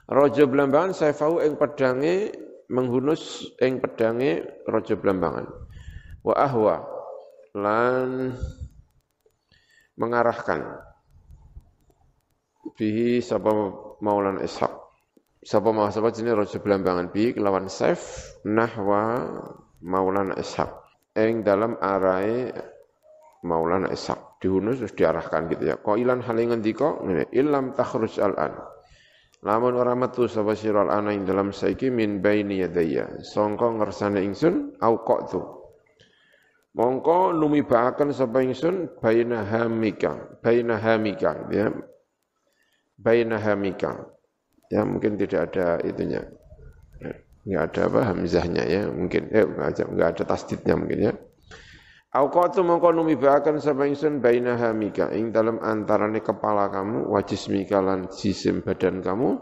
raja 0.10 0.44
Blambangan 0.50 0.98
saifahu 0.98 1.46
ing 1.46 1.56
pedange 1.56 2.34
menghunus 2.74 3.46
ing 3.62 3.78
pedange 3.78 4.44
raja 4.66 4.98
Blambangan 4.98 5.46
wa 6.25 6.34
ahwa 6.34 6.75
lan 7.54 8.34
mengarahkan 9.96 10.82
bihi 12.75 13.22
sapa 13.22 13.54
Maulana 14.01 14.42
Ishaq 14.42 14.74
sapa 15.46 15.70
mau 15.72 15.88
sapa 15.94 16.10
jenenge 16.10 16.42
raja 16.42 16.58
Blambangan 16.58 17.13
bi 17.13 17.32
kelawan 17.32 17.70
saif 17.70 18.34
nahwa 18.44 19.30
Maulana 19.80 20.36
Ishaq. 20.36 20.72
Eng 21.16 21.44
dalam 21.44 21.80
arai 21.80 22.51
Maulana 23.44 23.92
Ishaq. 23.92 24.39
Dihunus 24.39 24.80
terus 24.80 24.96
diarahkan 24.96 25.51
gitu 25.51 25.63
ya. 25.68 25.75
Kok 25.80 26.00
ilan 26.00 26.24
halingan 26.24 26.63
diko, 26.63 27.04
ini 27.04 27.28
ilam 27.36 27.75
takhruj 27.75 28.20
al-an. 28.24 28.56
Lamun 29.39 29.79
ora 29.79 29.96
metu 29.96 30.27
sapa 30.27 30.51
sira 30.51 30.84
ana 30.84 31.15
ing 31.15 31.24
dalam 31.24 31.55
saiki 31.55 31.88
min 31.88 32.19
baini 32.19 32.60
yadaya. 32.60 33.24
Sangka 33.24 33.72
ngersane 33.72 34.19
ingsun 34.24 34.75
au 34.84 35.00
tu. 35.31 35.39
Mongko 36.75 37.34
numibahaken 37.34 38.12
sapa 38.12 38.43
ingsun 38.43 39.00
baina 39.00 39.48
hamika, 39.48 40.39
baina 40.43 40.75
hamika 40.75 41.48
ya. 41.55 41.72
Baina 43.00 43.39
hamika. 43.39 44.12
Ya 44.69 44.84
mungkin 44.86 45.17
tidak 45.17 45.50
ada 45.55 45.81
itunya 45.81 46.22
nggak 47.50 47.63
ada 47.72 47.81
apa 47.89 48.00
hamzahnya 48.13 48.63
ya 48.67 48.81
mungkin 48.91 49.31
eh 49.34 49.41
nggak 49.41 49.67
ada 49.74 49.84
nggak 49.89 50.10
ada 50.13 50.24
tasdidnya 50.27 50.75
mungkin 50.77 51.00
ya 51.01 51.13
Auqatu 52.10 52.66
mongko 52.66 52.89
numibahaken 52.89 53.62
sapa 53.62 53.86
ingsun 53.86 54.18
baina 54.18 54.58
hamika 54.58 55.13
ing 55.13 55.30
dalam 55.30 55.62
antarane 55.62 56.25
kepala 56.25 56.66
kamu 56.74 57.06
wa 57.06 57.22
jismika 57.22 57.86
lan 57.86 58.10
jisim 58.10 58.66
badan 58.66 59.06
kamu 59.06 59.38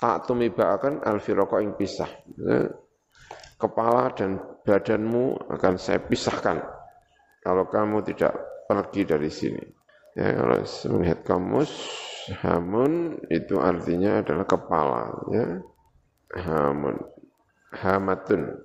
tak 0.00 0.24
tumibahaken 0.24 1.04
alfiroko 1.04 1.60
ing 1.60 1.76
pisah. 1.76 2.08
Ya. 2.40 2.72
kepala 3.58 4.14
dan 4.14 4.40
badanmu 4.64 5.52
akan 5.52 5.74
saya 5.76 6.00
pisahkan 6.00 6.62
kalau 7.44 7.68
kamu 7.68 8.00
tidak 8.06 8.32
pergi 8.64 9.02
dari 9.04 9.28
sini. 9.28 9.64
Ya 10.16 10.32
kalau 10.32 10.64
melihat 10.96 11.20
kamus 11.28 11.68
hamun 12.40 13.20
itu 13.28 13.60
artinya 13.60 14.24
adalah 14.24 14.48
kepala 14.48 15.12
ya. 15.28 15.60
Hamun 16.40 16.96
hamatun 17.76 18.64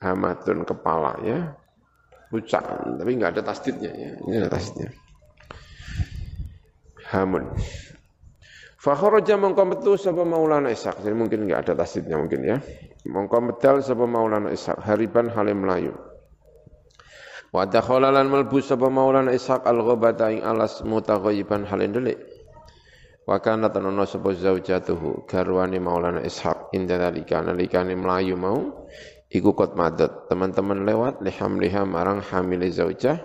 hamatun 0.00 0.64
kepala 0.64 1.20
ya 1.20 1.52
pucak 2.34 2.64
tapi 2.98 3.10
enggak 3.14 3.38
ada 3.38 3.42
tasdidnya 3.46 3.92
ya 3.94 4.10
ini 4.18 4.34
ada 4.42 4.50
tasdidnya 4.50 4.90
hamun 7.14 7.54
Fakharaja 8.84 9.40
mongko 9.40 9.64
metu 9.64 9.96
sapa 9.96 10.28
Maulana 10.28 10.68
Ishaq. 10.68 11.00
Jadi 11.00 11.16
mungkin 11.16 11.48
enggak 11.48 11.64
ada 11.64 11.72
tasdidnya 11.72 12.20
mungkin 12.20 12.44
ya. 12.44 12.60
Mongko 13.08 13.40
medal 13.40 13.80
sapa 13.80 14.04
Maulana 14.04 14.52
Ishaq 14.52 14.76
hariban 14.84 15.32
halim 15.32 15.64
Melayu. 15.64 15.96
Wa 17.48 17.64
dakhala 17.64 18.12
lan 18.12 18.28
melbu 18.28 18.60
sapa 18.60 18.92
Maulana 18.92 19.32
Ishaq 19.32 19.64
al-ghabata 19.64 20.28
ing 20.36 20.44
alas 20.44 20.84
mutaghayyiban 20.84 21.64
halin 21.64 21.96
delik. 21.96 22.20
Wa 23.24 23.40
kana 23.40 23.72
tanono 23.72 24.04
sapa 24.04 24.36
zaujatuhu 24.36 25.24
garwane 25.24 25.80
Maulana 25.80 26.20
Ishaq 26.20 26.76
inda 26.76 27.00
dalika 27.00 27.40
nalikane 27.40 27.96
melayu 27.96 28.36
mau 28.36 28.84
iku 29.34 29.50
kot 29.58 29.74
madat 29.74 30.30
teman-teman 30.30 30.86
lewat 30.86 31.18
liham 31.26 31.58
liham 31.58 31.90
marang 31.90 32.22
hamile 32.22 32.70
zaujah. 32.70 33.18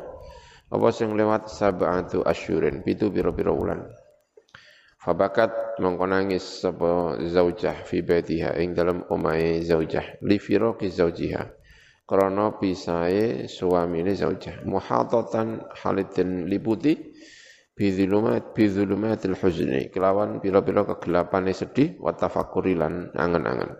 Apa 0.69 0.89
sing 0.89 1.13
lewat? 1.13 1.49
Sab'atu 1.49 2.25
asyurin. 2.25 2.81
Pitu 2.81 3.13
pira-pira 3.13 3.53
wulan. 3.53 3.85
Fabakat 4.99 5.79
mongko 5.81 6.05
nangis 6.09 6.65
sapa 6.65 7.17
zaujah 7.21 7.85
fi 7.85 8.01
baitiha 8.01 8.57
ing 8.57 8.73
dalam 8.73 9.05
omahe 9.09 9.61
zaujah. 9.61 10.17
Li 10.25 10.37
firaqi 10.41 10.89
zaujiha. 10.89 11.43
Krana 12.09 12.57
pisae 12.57 13.45
suamine 13.45 14.17
zaujah. 14.17 14.65
Muhatatan 14.65 15.61
halidin 15.77 16.49
liputi 16.49 16.97
bidhulumat 17.77 18.51
bidhulumatil 18.51 19.39
huzni 19.39 19.87
kelawan 19.87 20.43
pira-pira 20.43 20.83
kegelapane 20.83 21.55
sedih 21.55 21.95
wa 22.03 22.11
tafakkuri 22.11 22.75
lan 22.75 23.07
angen-angen 23.15 23.71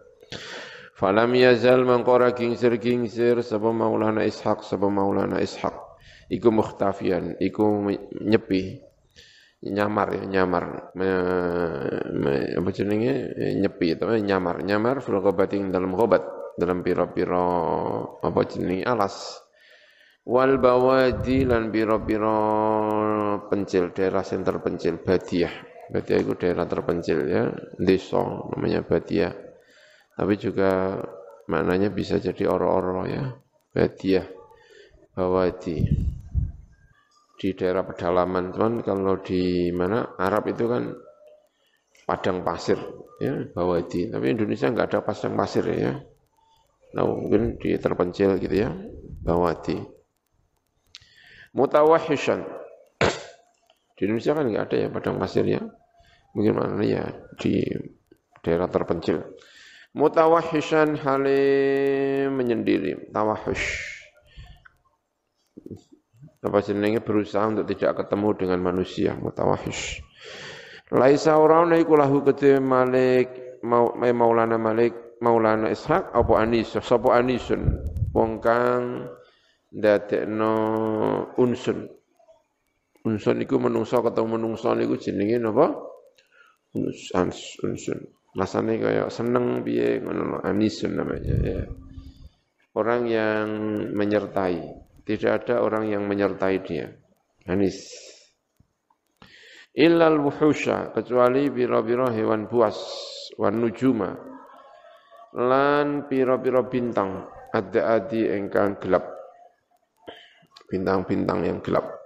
falam 0.99 1.31
yazal 1.31 1.87
mangkora 1.87 2.35
kingsir 2.35 2.75
kingsir 2.75 3.39
sapa 3.39 3.71
maulana 3.71 4.27
ishaq 4.27 4.59
sapa 4.67 4.91
maulana 4.91 5.39
ishaq. 5.39 5.71
Iku 6.29 6.51
mukhtafian 6.51 7.39
iku 7.41 7.87
nyepi 8.21 8.83
nyamar 9.63 10.07
ya 10.13 10.23
nyamar. 10.27 10.93
Me, 10.93 11.09
me, 12.13 12.33
apa 12.59 12.69
jenenge? 12.75 13.33
Nyepi 13.57 13.95
itu 13.95 14.05
nyamar. 14.05 14.61
Nyamar 14.61 15.01
fil 15.01 15.17
dalam 15.71 15.91
obat 15.95 16.53
dalam 16.59 16.83
pira-pira 16.83 17.43
apa 18.19 18.41
jenenge? 18.45 18.83
Alas. 18.83 19.39
Wal 20.29 20.61
bawadi 20.61 21.41
lan 21.41 21.73
pira-pira 21.73 22.37
pencil, 23.49 23.89
daerah 23.89 24.21
yang 24.21 24.45
terpencil, 24.45 25.01
Badiah. 25.01 25.53
Badiah 25.89 26.19
itu 26.21 26.37
daerah 26.37 26.69
terpencil 26.69 27.17
ya, 27.25 27.49
desa 27.81 28.21
namanya 28.53 28.85
Badiah. 28.85 29.48
Tapi 30.19 30.35
juga 30.35 30.99
maknanya 31.47 31.95
bisa 31.95 32.19
jadi 32.19 32.43
oro-oro 32.43 33.07
ya, 33.07 33.39
Badiah, 33.71 34.27
Bawadi. 35.15 35.79
Di 37.39 37.55
daerah 37.55 37.87
pedalaman, 37.87 38.51
cuman 38.51 38.83
kalau 38.83 39.23
di 39.23 39.71
mana 39.71 40.19
Arab 40.19 40.51
itu 40.51 40.67
kan 40.67 40.91
padang 42.03 42.43
pasir 42.43 42.75
ya, 43.23 43.47
Bawadi. 43.47 44.11
Tapi 44.11 44.25
Indonesia 44.27 44.67
enggak 44.67 44.91
ada 44.91 44.99
padang 45.07 45.39
pasir 45.39 45.63
ya. 45.71 45.95
Nah, 46.99 47.03
mungkin 47.07 47.55
di 47.55 47.79
terpencil 47.79 48.35
gitu 48.43 48.55
ya, 48.59 48.75
Bawadi. 49.23 49.79
Mutawahishan 51.55 52.43
di 53.95 54.01
Indonesia 54.03 54.35
kan 54.35 54.45
nggak 54.51 54.65
ada 54.67 54.75
ya 54.83 54.87
padang 54.91 55.15
pasirnya. 55.15 55.63
Mungkin 56.35 56.53
mana 56.59 56.83
ya 56.83 57.07
di 57.39 57.63
daerah 58.43 58.67
terpencil. 58.67 59.23
Mutawahishan 59.99 60.95
halim 61.03 62.31
menyendiri, 62.31 63.11
tawahush. 63.11 63.67
Apa 66.39 66.63
jenenge 66.63 67.03
berusaha 67.03 67.51
untuk 67.51 67.67
tidak 67.67 67.99
ketemu 67.99 68.29
dengan 68.39 68.59
manusia, 68.63 69.11
mutawahish. 69.19 69.99
Laisa 70.95 71.35
orang 71.35 71.75
iku 71.75 71.99
lahu 71.99 72.23
kedhe 72.23 72.63
Malik 72.63 73.59
mau 73.61 73.91
Maulana 73.99 74.55
Malik 74.55 75.19
Maulana 75.19 75.67
Ishaq 75.67 76.15
apa 76.15 76.33
Anis 76.39 76.73
sapa 76.73 77.19
Anisun 77.19 77.77
wong 78.15 78.39
kang 78.41 79.05
ndadekno 79.69 80.55
unsun 81.37 81.99
Unsun 82.99 83.39
iku 83.39 83.61
menungso 83.63 84.03
ketemu 84.03 84.35
menungso 84.35 84.75
niku 84.75 84.99
jenenge 84.99 85.39
napa? 85.39 85.71
Unsun. 86.75 87.31
unsun. 87.63 87.99
Rasane 88.37 88.77
kaya 88.77 89.09
seneng 89.09 89.65
piye 89.65 90.01
ngono 90.05 90.37
anisun 90.45 90.93
namanya 90.93 91.35
ya. 91.41 91.61
orang 92.77 93.01
yang 93.09 93.47
menyertai. 93.97 94.61
Tidak 95.03 95.31
ada 95.43 95.65
orang 95.65 95.89
yang 95.89 96.05
menyertai 96.05 96.55
dia. 96.61 96.93
Anis. 97.49 97.81
Illal 99.73 100.21
wuhusha, 100.21 100.93
kecuali 100.93 101.49
biro-biro 101.49 102.09
hewan 102.13 102.45
buas, 102.45 102.77
wan 103.41 103.57
nujuma, 103.57 104.13
lan 105.33 106.05
piro-piro 106.05 106.65
bintang, 106.69 107.25
ada 107.49 107.97
adi 107.97 108.29
engkang 108.29 108.77
gelap. 108.77 109.09
Bintang-bintang 110.69 111.41
yang 111.41 111.59
gelap. 111.65 111.98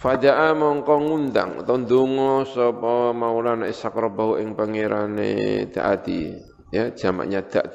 Faja'a 0.00 0.56
mongko 0.56 0.96
ngundang 0.96 1.60
atau 1.60 1.76
ndonga 1.76 2.48
sapa 2.48 3.12
Maulana 3.12 3.68
Ishaq 3.68 3.92
Rabbahu 3.92 4.40
ing 4.40 4.56
pangerane 4.56 5.68
Da'ati. 5.68 6.40
Ya 6.72 6.88
jamaknya 6.96 7.44
da' 7.44 7.68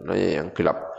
namanya 0.00 0.40
yang 0.40 0.56
gelap. 0.56 0.96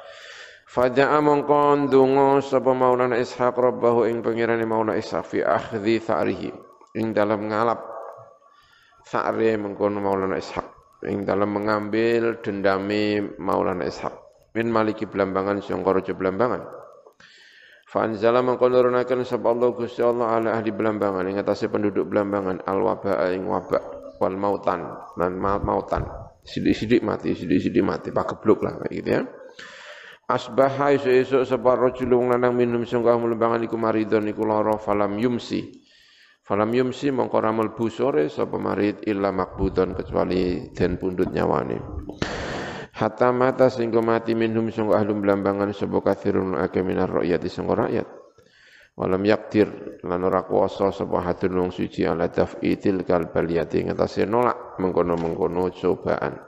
Faja'a 0.70 1.18
mongko 1.26 1.90
ndonga 1.90 2.46
sapa 2.46 2.78
Maulana 2.78 3.18
Ishaq 3.18 3.58
Rabbahu 3.58 4.06
ing 4.06 4.22
pangerane 4.22 4.62
Maulana 4.70 5.02
Ishaq 5.02 5.26
fi 5.26 5.42
akhdhi 5.42 5.98
tha'rihi. 5.98 6.54
Ing 7.02 7.10
dalam 7.18 7.50
ngalap 7.50 7.82
tha'ri 9.02 9.58
mengkono 9.58 9.98
Maulana 9.98 10.38
Ishaq. 10.38 10.70
Ing 11.10 11.26
dalam 11.26 11.58
mengambil 11.58 12.38
dendami 12.46 13.18
Maulana 13.42 13.90
Ishaq. 13.90 14.14
Min 14.54 14.70
maliki 14.70 15.10
belambangan 15.10 15.58
sangka 15.66 15.90
raja 15.90 16.14
belambangan 17.96 18.20
Fanzala 18.20 18.44
mangko 18.44 18.68
Allah 18.68 19.70
Gusti 19.72 20.04
Allah 20.04 20.28
ala 20.36 20.50
ahli 20.60 20.70
Belambangan 20.76 21.24
ing 21.32 21.40
atase 21.40 21.72
penduduk 21.72 22.12
Belambangan 22.12 22.68
al 22.68 22.80
waba 22.84 23.32
ing 23.32 23.48
wabak 23.48 23.84
wal 24.20 24.36
mautan 24.36 24.84
dan 25.16 25.40
mautan. 25.40 26.04
Sidik-sidik 26.46 27.02
mati, 27.02 27.34
sidik-sidik 27.34 27.82
mati, 27.82 28.14
pakebluk 28.14 28.62
lah 28.62 28.78
kayak 28.84 28.92
gitu 28.92 29.10
ya. 29.10 29.22
Asbaha 30.30 30.94
isu 30.94 31.10
esuk 31.10 31.44
sapa 31.46 31.74
rajulun 31.74 32.36
lanang 32.36 32.54
minum 32.54 32.84
sungguh 32.84 33.16
Belambangan 33.16 33.64
iku 33.66 33.80
maridon 33.80 34.28
iku 34.30 34.44
lara 34.46 34.78
falam 34.78 35.18
yumsi. 35.18 35.86
Falam 36.46 36.70
yumsi 36.70 37.10
mongko 37.10 37.42
ramal 37.42 37.74
busore 37.74 38.30
sapa 38.30 38.62
marid 38.62 39.02
illa 39.10 39.34
makbudon 39.34 39.98
kecuali 39.98 40.70
den 40.78 41.02
pundut 41.02 41.34
nyawane 41.34 41.78
hatta 42.96 43.30
mata 43.36 43.68
sehingga 43.68 44.00
mati 44.00 44.32
minhum 44.32 44.72
sungguh 44.72 44.96
ahlum 44.96 45.20
belambangan 45.20 45.76
sebuah 45.76 46.16
kathirun 46.16 46.56
ake 46.64 46.80
minar 46.80 47.12
di 47.12 47.50
sungguh 47.52 47.76
rakyat. 47.76 48.08
Walam 48.96 49.28
yaktir 49.28 50.00
lan 50.08 50.24
ora 50.24 50.48
kuwasa 50.48 50.88
sapa 50.96 51.20
hadun 51.20 51.68
wong 51.68 51.72
suci 51.76 52.08
ala 52.08 52.32
taf'itil 52.32 53.04
kal 53.04 53.28
baliyati 53.28 53.84
ngatasé 53.92 54.24
nolak 54.24 54.80
mengkono-mengkono 54.80 55.68
cobaan. 55.76 56.40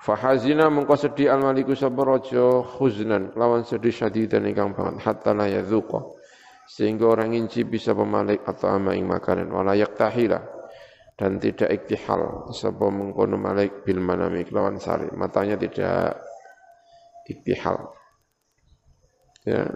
Fahazina 0.00 0.72
mengko 0.72 0.96
sedih 0.96 1.28
al 1.28 1.44
maliku 1.44 1.76
sapa 1.76 2.00
raja 2.00 2.64
khuznan 2.64 3.36
lawan 3.36 3.60
sedih 3.68 3.92
syadidan 3.92 4.48
ingkang 4.48 4.72
banget 4.72 5.04
hatta 5.04 5.36
la 5.36 5.44
yadzuqa. 5.44 6.00
Sehingga 6.64 7.12
orang 7.12 7.36
inci 7.36 7.60
bisa 7.68 7.92
pemalik 7.92 8.40
atau 8.48 8.72
ama 8.72 8.96
ing 8.96 9.04
makanan 9.04 9.52
wala 9.52 9.76
yaktahila 9.76 10.53
dan 11.14 11.38
tidak 11.38 11.70
iktihal. 11.70 12.50
Sapa 12.50 12.90
mengkono 12.90 13.38
malik 13.38 13.86
bil 13.86 14.02
manami 14.02 14.42
kelawan 14.42 14.82
sari. 14.82 15.06
Matanya 15.14 15.54
tidak 15.54 16.18
iktihal. 17.30 17.94
Ya. 19.46 19.70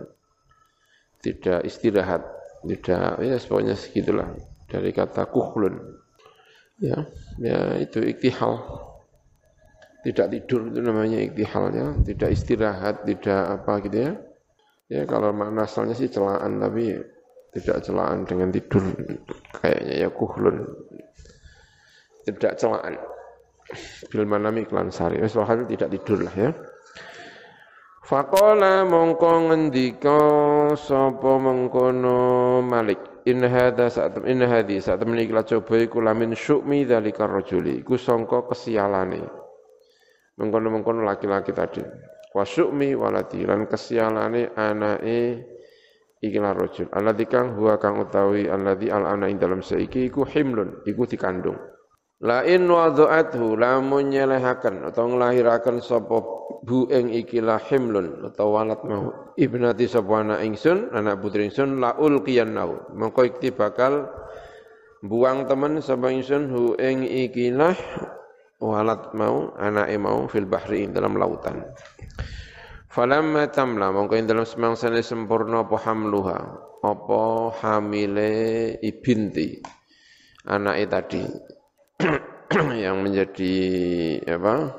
Tidak 1.18 1.62
istirahat. 1.66 2.22
Tidak 2.66 3.22
ya 3.22 3.38
pokoknya 3.38 3.74
segitulah. 3.78 4.34
Dari 4.66 4.90
kata 4.90 5.30
kuhlun. 5.30 5.78
Ya 6.82 7.06
ya 7.38 7.78
itu 7.78 8.02
iktihal. 8.02 8.58
Tidak 10.02 10.26
tidur 10.30 10.70
itu 10.74 10.80
namanya 10.82 11.22
iktihal 11.22 11.70
ya. 11.70 11.94
Tidak 12.02 12.30
istirahat 12.34 13.06
tidak 13.06 13.62
apa 13.62 13.72
gitu 13.86 13.98
ya. 14.10 14.12
Ya 14.88 15.02
kalau 15.04 15.30
makna 15.36 15.68
asalnya 15.68 15.94
sih 15.94 16.10
celaan 16.10 16.58
tapi 16.58 16.98
tidak 17.54 17.86
celaan 17.86 18.26
dengan 18.26 18.50
tidur. 18.50 18.82
Kayaknya 19.54 19.94
ya 20.06 20.08
kuhlun 20.10 20.66
tidak 22.36 22.60
celaan. 22.60 22.98
Bil 24.08 24.24
manami 24.24 24.64
klan 24.64 24.88
sari. 24.88 25.20
Wis 25.20 25.36
tidak 25.36 25.88
tidur 25.92 26.24
lah 26.24 26.34
ya. 26.36 26.50
Faqala 28.08 28.88
mongko 28.88 29.52
ngendika 29.52 30.20
sapa 30.80 31.36
mengkono 31.36 32.64
Malik. 32.64 33.20
In 33.28 33.44
hadza 33.44 33.92
saat 33.92 34.16
in 34.24 34.40
hadhi 34.40 34.80
saat 34.80 35.04
temene 35.04 35.28
iki 35.28 35.36
coba 35.36 35.76
iku 35.76 36.00
lamin 36.00 36.32
syukmi 36.32 36.88
dzalika 36.88 37.28
rajuli. 37.28 37.84
Iku 37.84 38.00
sangka 38.00 38.48
kesialane. 38.48 39.20
Mengkono-mengkono 40.40 41.04
laki-laki 41.04 41.52
tadi. 41.52 41.84
Wa 42.32 42.48
syukmi 42.48 42.96
waladi. 42.96 43.44
Lan 43.44 43.68
kesialane 43.68 44.56
anake 44.56 45.44
iki 46.24 46.40
la 46.40 46.56
rajul. 46.56 46.88
Alladzi 46.88 47.28
kang 47.28 47.60
huwa 47.60 47.76
kang 47.76 48.00
utawi 48.00 48.48
alladzi 48.48 48.88
al 48.88 49.04
ana 49.04 49.28
ing 49.28 49.36
dalam 49.36 49.60
saiki 49.60 50.08
iku 50.08 50.24
himlun. 50.24 50.80
Iku 50.88 51.04
dikandung 51.04 51.60
La 52.18 52.42
in 52.42 52.66
wadha'athu 52.66 53.54
lamun 53.54 54.10
nyelehaken 54.10 54.90
atau 54.90 55.06
nglahiraken 55.06 55.78
sapa 55.78 56.18
bu 56.66 56.90
ing 56.90 57.14
iki 57.14 57.38
himlun 57.38 58.26
atau 58.26 58.58
walat 58.58 58.82
mau. 58.82 59.30
Ibnati 59.38 59.86
sapa 59.86 60.26
anak 60.26 60.42
ingsun 60.42 60.90
anak 60.90 61.22
putri 61.22 61.46
ingsun 61.46 61.78
la 61.78 61.94
ulqiyan 61.94 62.58
nau. 62.58 62.90
Mongko 62.90 63.22
iki 63.22 63.54
bakal 63.54 64.10
buang 64.98 65.46
temen 65.46 65.78
sapa 65.78 66.10
ingsun 66.10 66.50
hu 66.50 66.74
ing 66.82 67.06
iki 67.06 67.54
walat 68.58 69.14
mau 69.14 69.54
anake 69.54 69.94
mau 70.02 70.26
fil 70.26 70.50
bahri 70.50 70.90
dalam 70.90 71.14
lautan. 71.14 71.62
Falamma 72.90 73.46
tamla 73.54 73.94
mongko 73.94 74.18
ing 74.18 74.26
dalam 74.26 74.42
semangsane 74.42 75.06
sempurna 75.06 75.62
apa 75.62 75.78
hamluha? 75.86 76.38
Apa 76.82 77.54
hamile 77.62 78.74
ibinti? 78.82 79.62
Anake 80.50 80.84
tadi 80.90 81.54
yang 82.84 83.02
menjadi 83.02 83.54
apa 84.30 84.70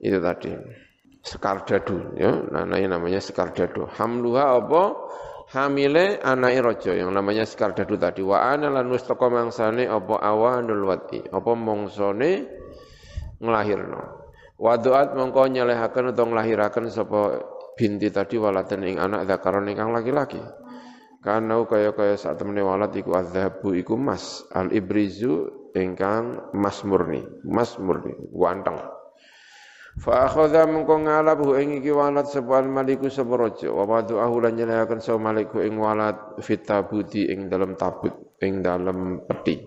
itu 0.00 0.18
tadi 0.20 0.52
sekar 1.20 1.64
dadu 1.64 2.16
ya 2.16 2.44
namanya 2.48 2.96
namanya 3.00 3.20
sekar 3.20 3.52
dadu 3.56 3.88
hamluha 3.88 4.60
apa? 4.60 4.82
Hamile 5.50 6.22
anak 6.22 6.62
rojo 6.62 6.94
yang 6.94 7.10
namanya 7.10 7.42
sekar 7.42 7.74
dadu 7.74 7.98
tadi. 7.98 8.22
Wa 8.22 8.54
ana 8.54 8.70
lan 8.70 8.86
teko 8.86 9.26
mangsane 9.26 9.82
apa? 9.90 10.22
Awanul 10.22 10.86
wati 10.86 11.26
apa 11.26 11.50
mongsone 11.58 12.46
nglahirno 13.42 14.02
wa 14.60 14.74
doat 14.78 15.16
mongko 15.18 15.50
nyelehaken 15.50 16.14
utawa 16.14 16.26
nglahiraken 16.30 16.86
sapa 16.92 17.42
binti 17.74 18.14
tadi 18.14 18.38
waladan 18.38 18.86
ing 18.86 19.02
anak 19.02 19.26
zakaron 19.26 19.66
ingkang 19.66 19.90
laki-laki. 19.90 20.38
Karena 21.18 21.58
kaya 21.66 21.92
kaya 21.98 22.14
saat 22.14 22.38
temene 22.38 22.64
walat 22.64 22.94
iku 22.96 23.12
azhabu 23.18 23.74
iku 23.74 23.98
mas 23.98 24.46
al 24.54 24.72
ibrizu 24.72 25.59
ingkang 25.76 26.54
mas 26.56 26.82
murni, 26.82 27.22
mas 27.46 27.78
murni, 27.78 28.14
ganteng. 28.34 28.78
Fa 29.98 30.30
akhadha 30.30 30.70
mengko 30.70 31.02
ngalap 31.02 31.42
hu 31.42 31.58
ing 31.58 31.82
iki 31.82 31.90
walad 31.90 32.24
sapa 32.30 32.62
maliku 32.62 33.10
sapa 33.10 33.34
raja 33.34 33.74
wa 33.74 33.84
wadu'ahu 33.84 34.38
lan 34.38 34.54
nyelayaken 34.54 35.02
sapa 35.02 35.18
maliku 35.18 35.60
ing 35.66 35.74
walad 35.76 36.38
fit 36.38 36.62
tabuti 36.62 37.26
ing 37.26 37.50
dalam 37.50 37.74
tabut 37.74 38.38
ing 38.38 38.62
dalam 38.62 39.26
peti. 39.26 39.58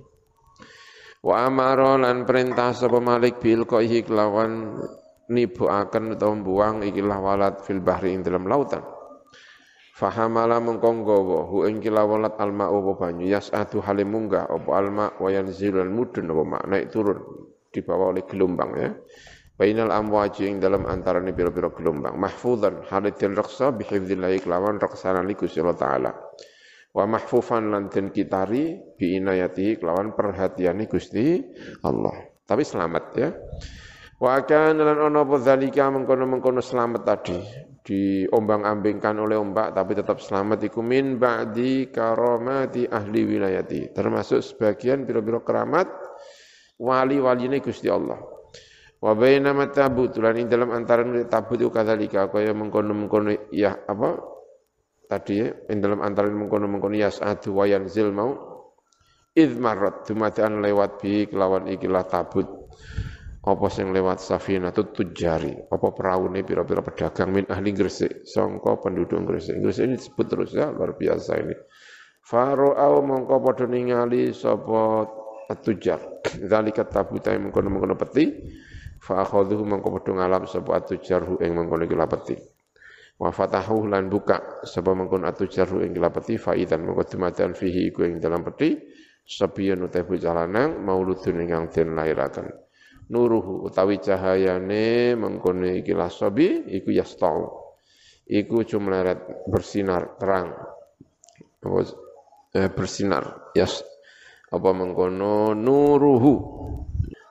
Wa 1.24 1.48
amara 1.48 2.00
lan 2.00 2.24
perintah 2.24 2.72
sapa 2.72 3.04
malik 3.04 3.44
bil 3.44 3.68
qaihi 3.68 4.08
kelawan 4.08 4.80
nibuaken 5.28 6.16
utawa 6.16 6.36
buang 6.40 6.76
ikilah 6.88 7.20
walad 7.20 7.56
fil 7.64 7.84
bahri 7.84 8.16
ing 8.16 8.24
dalam 8.24 8.48
lautan. 8.48 8.93
Fahamala 9.94 10.58
mengkonggowo 10.58 11.54
hu 11.54 11.58
ing 11.70 11.78
kilawalat 11.78 12.34
alma 12.42 12.66
apa 12.66 12.98
banyu 12.98 13.30
yas'atu 13.30 13.78
halim 13.86 14.10
munggah 14.10 14.50
apa 14.50 14.70
alma 14.74 15.14
wa 15.22 15.30
yanzilul 15.30 15.86
mudun 15.86 16.34
apa 16.34 16.44
mak 16.50 16.64
naik 16.66 16.90
turun 16.90 17.22
dibawa 17.70 18.10
oleh 18.10 18.26
gelombang 18.26 18.74
ya. 18.74 18.90
Bainal 19.54 19.94
amwaji 19.94 20.50
ing 20.50 20.58
dalam 20.58 20.90
antarane 20.90 21.30
pira-pira 21.30 21.70
gelombang 21.70 22.18
mahfuzan 22.18 22.90
halidin 22.90 23.38
raksa 23.38 23.70
bihifdzillahi 23.70 24.42
kelawan 24.42 24.82
raksana 24.82 25.22
li 25.22 25.38
Gusti 25.38 25.62
taala. 25.78 26.10
Wa 26.90 27.06
mahfufan 27.06 27.70
lan 27.70 27.94
den 27.94 28.10
kitari 28.10 28.98
bi 28.98 29.22
inayati 29.22 29.78
kelawan 29.78 30.18
perhatiane 30.18 30.90
Gusti 30.90 31.38
Allah. 31.86 32.18
Tapi 32.50 32.66
selamat 32.66 33.04
ya. 33.14 33.30
Wa 34.18 34.42
kana 34.42 34.90
lan 34.90 34.98
ana 35.06 35.22
apa 35.22 35.38
zalika 35.38 35.86
mengkono-mengkono 35.94 36.66
selamat 36.66 37.02
tadi 37.06 37.38
diombang-ambingkan 37.84 39.20
oleh 39.20 39.36
ombak 39.36 39.76
tapi 39.76 39.94
tetap 39.94 40.24
selamat. 40.24 40.72
Iku 40.72 40.80
min 40.80 41.20
ba'di 41.20 41.92
karamati 41.92 42.88
ahli 42.88 43.22
wilayati. 43.28 43.92
Termasuk 43.92 44.40
sebagian 44.40 45.04
biro-biro 45.04 45.44
keramat 45.44 45.92
wali-waline 46.80 47.60
Gusti 47.60 47.92
Allah. 47.92 48.18
Wa 49.04 49.12
baina 49.14 49.52
matabut. 49.52 50.16
Lan 50.16 50.40
ing 50.40 50.48
dalam 50.48 50.72
antaran 50.72 51.12
tabut 51.28 51.60
itu 51.60 51.70
kadzalika 51.70 52.32
kaya 52.32 52.56
mengkono-mengkono 52.56 53.52
ya 53.52 53.84
apa? 53.84 54.16
Tadi 55.04 55.34
ya 55.36 55.52
ing 55.68 55.84
dalam 55.84 56.00
antaran 56.00 56.32
mengkono-mengkono 56.40 56.96
yas'adu 56.96 57.52
wa 57.52 57.68
yanzil 57.68 58.16
mau. 58.16 58.32
Id 59.34 59.60
marrat 59.60 60.08
dumatan 60.08 60.62
lewat 60.62 61.02
bi 61.02 61.26
kelawan 61.26 61.66
ikilah 61.66 62.06
tabut 62.06 62.46
apa 63.44 63.68
sing 63.68 63.92
lewat 63.92 64.24
safina 64.24 64.72
tu 64.72 64.88
tujari? 64.88 65.52
Apa 65.52 65.92
peraune 65.92 66.48
pira-pira 66.48 66.80
pedagang? 66.80 67.36
Min 67.36 67.46
ahli 67.52 67.76
Gresik. 67.76 68.24
Sangka 68.24 68.80
penduduk 68.80 69.20
Gresik. 69.28 69.60
Gresik 69.60 69.84
ini 69.84 70.00
disebut 70.00 70.26
terus 70.32 70.56
ya 70.56 70.72
luar 70.72 70.96
biasa 70.96 71.44
ini. 71.44 71.56
Faro'au 72.24 73.04
mongko 73.04 73.44
padha 73.44 73.68
ningali 73.68 74.32
sapa 74.32 75.04
tujar 75.60 76.00
zalika 76.24 76.88
tabuta 76.88 77.36
mengkono-mengkono 77.36 78.00
peti. 78.00 78.32
Fa 79.04 79.28
akhadhu 79.28 79.68
mongko 79.68 80.00
padha 80.00 80.12
ngalap 80.24 80.48
sapa 80.48 80.80
tujar 80.88 81.28
ing 81.44 81.52
mengkono 81.52 81.84
iki 81.84 82.00
peti 82.00 82.38
wa 83.20 83.30
fatahu 83.30 83.86
lan 83.92 84.10
buka 84.10 84.66
sapa 84.66 84.96
mengkono 84.96 85.30
atujar 85.30 85.70
ing 85.84 85.94
peti 85.94 86.40
fa 86.40 86.56
idan 86.56 86.88
mongko 86.88 87.12
dumatan 87.12 87.54
fihi 87.54 87.92
iku 87.92 88.08
ing 88.08 88.24
dalam 88.24 88.40
peti. 88.48 88.80
Sabiyan 89.24 89.88
utawi 89.88 90.20
bocah 90.20 90.36
lanang 90.36 90.84
mauludun 90.84 91.48
ingkang 91.48 91.72
den 91.72 91.96
nuruhu 93.12 93.68
utawi 93.68 94.00
cahayane 94.00 95.16
mengkono 95.18 95.68
iki 95.68 95.92
lasabi 95.92 96.68
iku 96.72 96.94
yastau. 96.94 97.64
Iku 98.24 98.64
cumleret 98.64 99.48
bersinar 99.52 100.16
terang. 100.16 100.56
Eh, 102.54 102.70
bersinar 102.72 103.52
yas 103.52 103.84
apa 104.54 104.70
mengkono 104.72 105.52
nuruhu. 105.52 106.34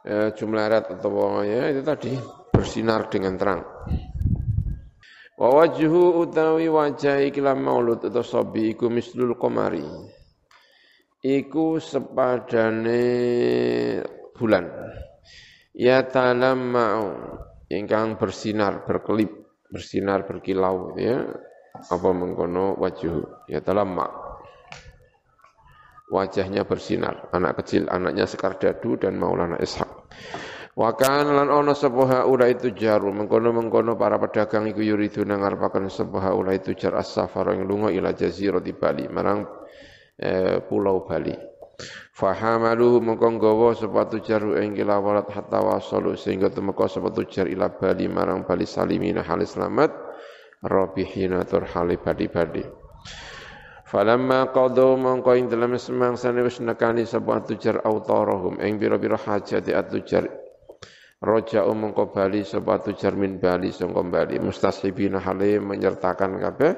Eh, 0.02 0.34
cumleret 0.34 0.98
atau 0.98 1.46
ya 1.46 1.70
itu 1.70 1.80
tadi 1.80 2.12
bersinar 2.52 3.08
dengan 3.08 3.38
terang. 3.38 3.60
Wa 5.38 5.48
wajhu 5.48 6.22
utawi 6.22 6.68
wajah 6.68 7.24
ikilah 7.32 7.56
maulud 7.56 8.04
atau 8.04 8.20
sabi 8.20 8.76
iku 8.76 8.92
mislul 8.92 9.34
qamari. 9.40 9.86
Iku 11.22 11.78
sepadane 11.78 13.02
bulan 14.34 14.66
ya 15.72 16.04
mau 16.52 17.04
ingkang 17.72 18.20
bersinar 18.20 18.84
berkelip 18.84 19.42
bersinar 19.72 20.28
berkilau 20.28 20.94
ya. 21.00 21.24
Apa 21.72 22.12
mengkono 22.12 22.76
wajah 22.76 23.48
ya 23.48 23.64
ma 23.88 24.06
wajahnya 26.12 26.68
bersinar. 26.68 27.32
Anak 27.32 27.64
kecil 27.64 27.88
anaknya 27.88 28.28
Sekar 28.28 28.60
Dadu 28.60 29.00
dan 29.00 29.16
Maulana 29.16 29.56
Ishak. 29.56 29.88
Wakan 30.72 31.32
lan 31.32 31.48
ono 31.48 31.72
sebuah 31.72 32.28
ula 32.28 32.48
itu 32.52 32.72
jaru. 32.76 33.12
Mengkono-mengkono 33.12 33.96
para 33.96 34.20
pedagang 34.20 34.68
iku 34.68 34.84
yuridu 34.84 35.24
nangarpakan 35.24 35.88
sebuah 35.88 36.36
ula 36.36 36.52
itu 36.52 36.76
jar 36.76 36.96
as-safar 37.00 37.56
yang 37.56 37.64
lunga 37.64 37.88
ila 37.88 38.12
jaziro 38.12 38.60
di 38.60 38.76
Bali 38.76 39.08
marang 39.08 39.48
eh, 40.16 40.60
pulau 40.64 41.04
Bali 41.04 41.51
Fahamaluhu 42.12 43.00
mongko 43.00 43.28
nggawa 43.38 43.74
sepatu 43.74 44.20
jaru 44.22 44.54
ing 44.60 44.76
kilawalat 44.76 45.26
hatta 45.32 45.58
wasalu 45.58 46.14
sehingga 46.14 46.52
temeka 46.52 46.86
sepatu 46.86 47.24
jar 47.26 47.48
ila 47.48 47.72
Bali 47.72 48.06
marang 48.06 48.44
Bali 48.46 48.68
salimina 48.68 49.24
halis 49.24 49.56
selamat 49.56 49.90
rabihina 50.62 51.42
tur 51.48 51.66
hali 51.66 51.98
badi-badi. 51.98 52.62
Falamma 53.88 54.48
qadu 54.54 54.96
mongko 54.96 55.36
ing 55.36 55.52
dalam 55.52 55.76
semangsane 55.76 56.40
wis 56.40 56.62
nekani 56.64 57.04
sepatu 57.04 57.60
jar 57.60 57.82
autarahum 57.84 58.56
ing 58.62 58.80
pira-pira 58.80 59.20
hajat 59.20 59.68
atujar 59.68 60.24
Roja 61.22 61.62
mongko 61.70 62.10
bali 62.10 62.42
sepatu 62.42 62.98
jar 62.98 63.14
min 63.14 63.38
bali 63.38 63.70
sangka 63.70 64.02
bali 64.02 64.42
mustashibina 64.42 65.22
hale 65.22 65.62
menyertakan 65.62 66.34
kabeh 66.34 66.72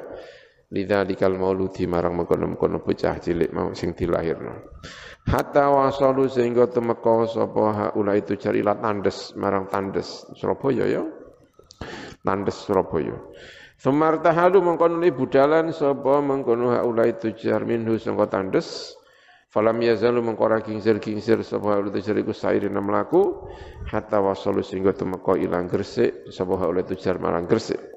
lidzalikal 0.73 1.37
mauludi 1.37 1.85
marang 1.85 2.17
mengkono-mengkono 2.17 2.81
bocah 2.81 3.21
cilik 3.21 3.51
mau 3.53 3.75
sing 3.77 3.93
dilahirno. 3.93 4.81
Hatta 5.25 5.73
wasalu 5.73 6.29
sehingga 6.29 6.69
temeka 6.69 7.25
sapa 7.29 7.65
haula 7.73 8.13
itu 8.17 8.37
cari 8.37 8.61
tandes 8.61 9.33
marang 9.37 9.69
tandes 9.73 10.29
Surabaya 10.37 10.85
ya. 10.85 11.03
Tandes 12.21 12.57
Surabaya. 12.65 13.17
Sumartahalu 13.81 14.61
mengkono 14.65 15.01
li 15.01 15.13
budalan 15.13 15.73
sapa 15.73 16.21
mengkono 16.21 16.73
haula 16.73 17.09
itu 17.09 17.33
jar 17.37 17.65
minhu 17.65 17.97
sangka 17.97 18.29
tandes. 18.29 18.97
Falam 19.49 19.79
yazalu 19.79 20.19
mengkora 20.19 20.61
kingsir-kingsir 20.67 21.41
sapa 21.47 21.79
haula 21.79 21.89
itu 21.95 22.13
iku 22.13 22.35
sairina 22.35 22.83
mlaku. 22.83 23.49
Hatta 23.89 24.21
wasalu 24.21 24.61
sehingga 24.61 24.93
temeka 24.93 25.39
ilang 25.41 25.71
Gresik 25.71 26.29
sapa 26.35 26.59
haula 26.61 26.85
itu 26.85 26.99
jar 27.01 27.17
marang 27.17 27.49
Gresik 27.49 27.95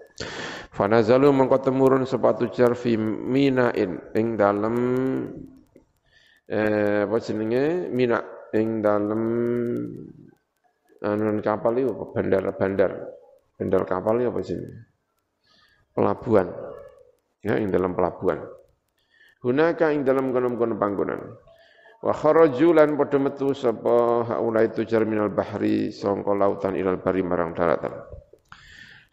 Fanazalu 0.78 1.34
mengko 1.34 1.58
temurun 1.58 2.06
sepatu 2.06 2.54
jar 2.54 2.78
fi 2.78 2.94
minain 3.02 3.98
ing 4.14 4.38
dalem 4.38 4.78
eh 6.46 7.02
apa 7.02 7.18
jenenge? 7.18 7.90
Mina 7.90 8.22
ing 8.54 8.86
dalem 8.86 9.22
anu 11.02 11.42
kapal 11.42 11.82
itu 11.82 11.90
bandar-bandar 12.14 12.94
bandar 13.58 13.82
kapal 13.90 14.22
itu 14.22 14.30
apa 14.30 14.40
sih 14.46 14.58
pelabuhan. 15.98 16.46
Ya 17.42 17.58
ing 17.58 17.74
dalam 17.74 17.98
pelabuhan. 17.98 18.46
Hunaka 19.42 19.90
ing 19.90 20.06
dalam 20.06 20.30
kono-kono 20.30 20.78
panggonan. 20.78 21.42
Wa 22.06 22.14
kharaju 22.14 22.78
lan 22.78 22.94
padha 22.94 23.18
metu 23.18 23.50
sapa 23.58 24.30
haula 24.30 24.62
itu 24.62 24.86
bahri 25.34 25.90
sangka 25.90 26.38
lautan 26.38 26.78
ilal 26.78 27.02
bari 27.02 27.26
marang 27.26 27.58
daratan 27.58 27.98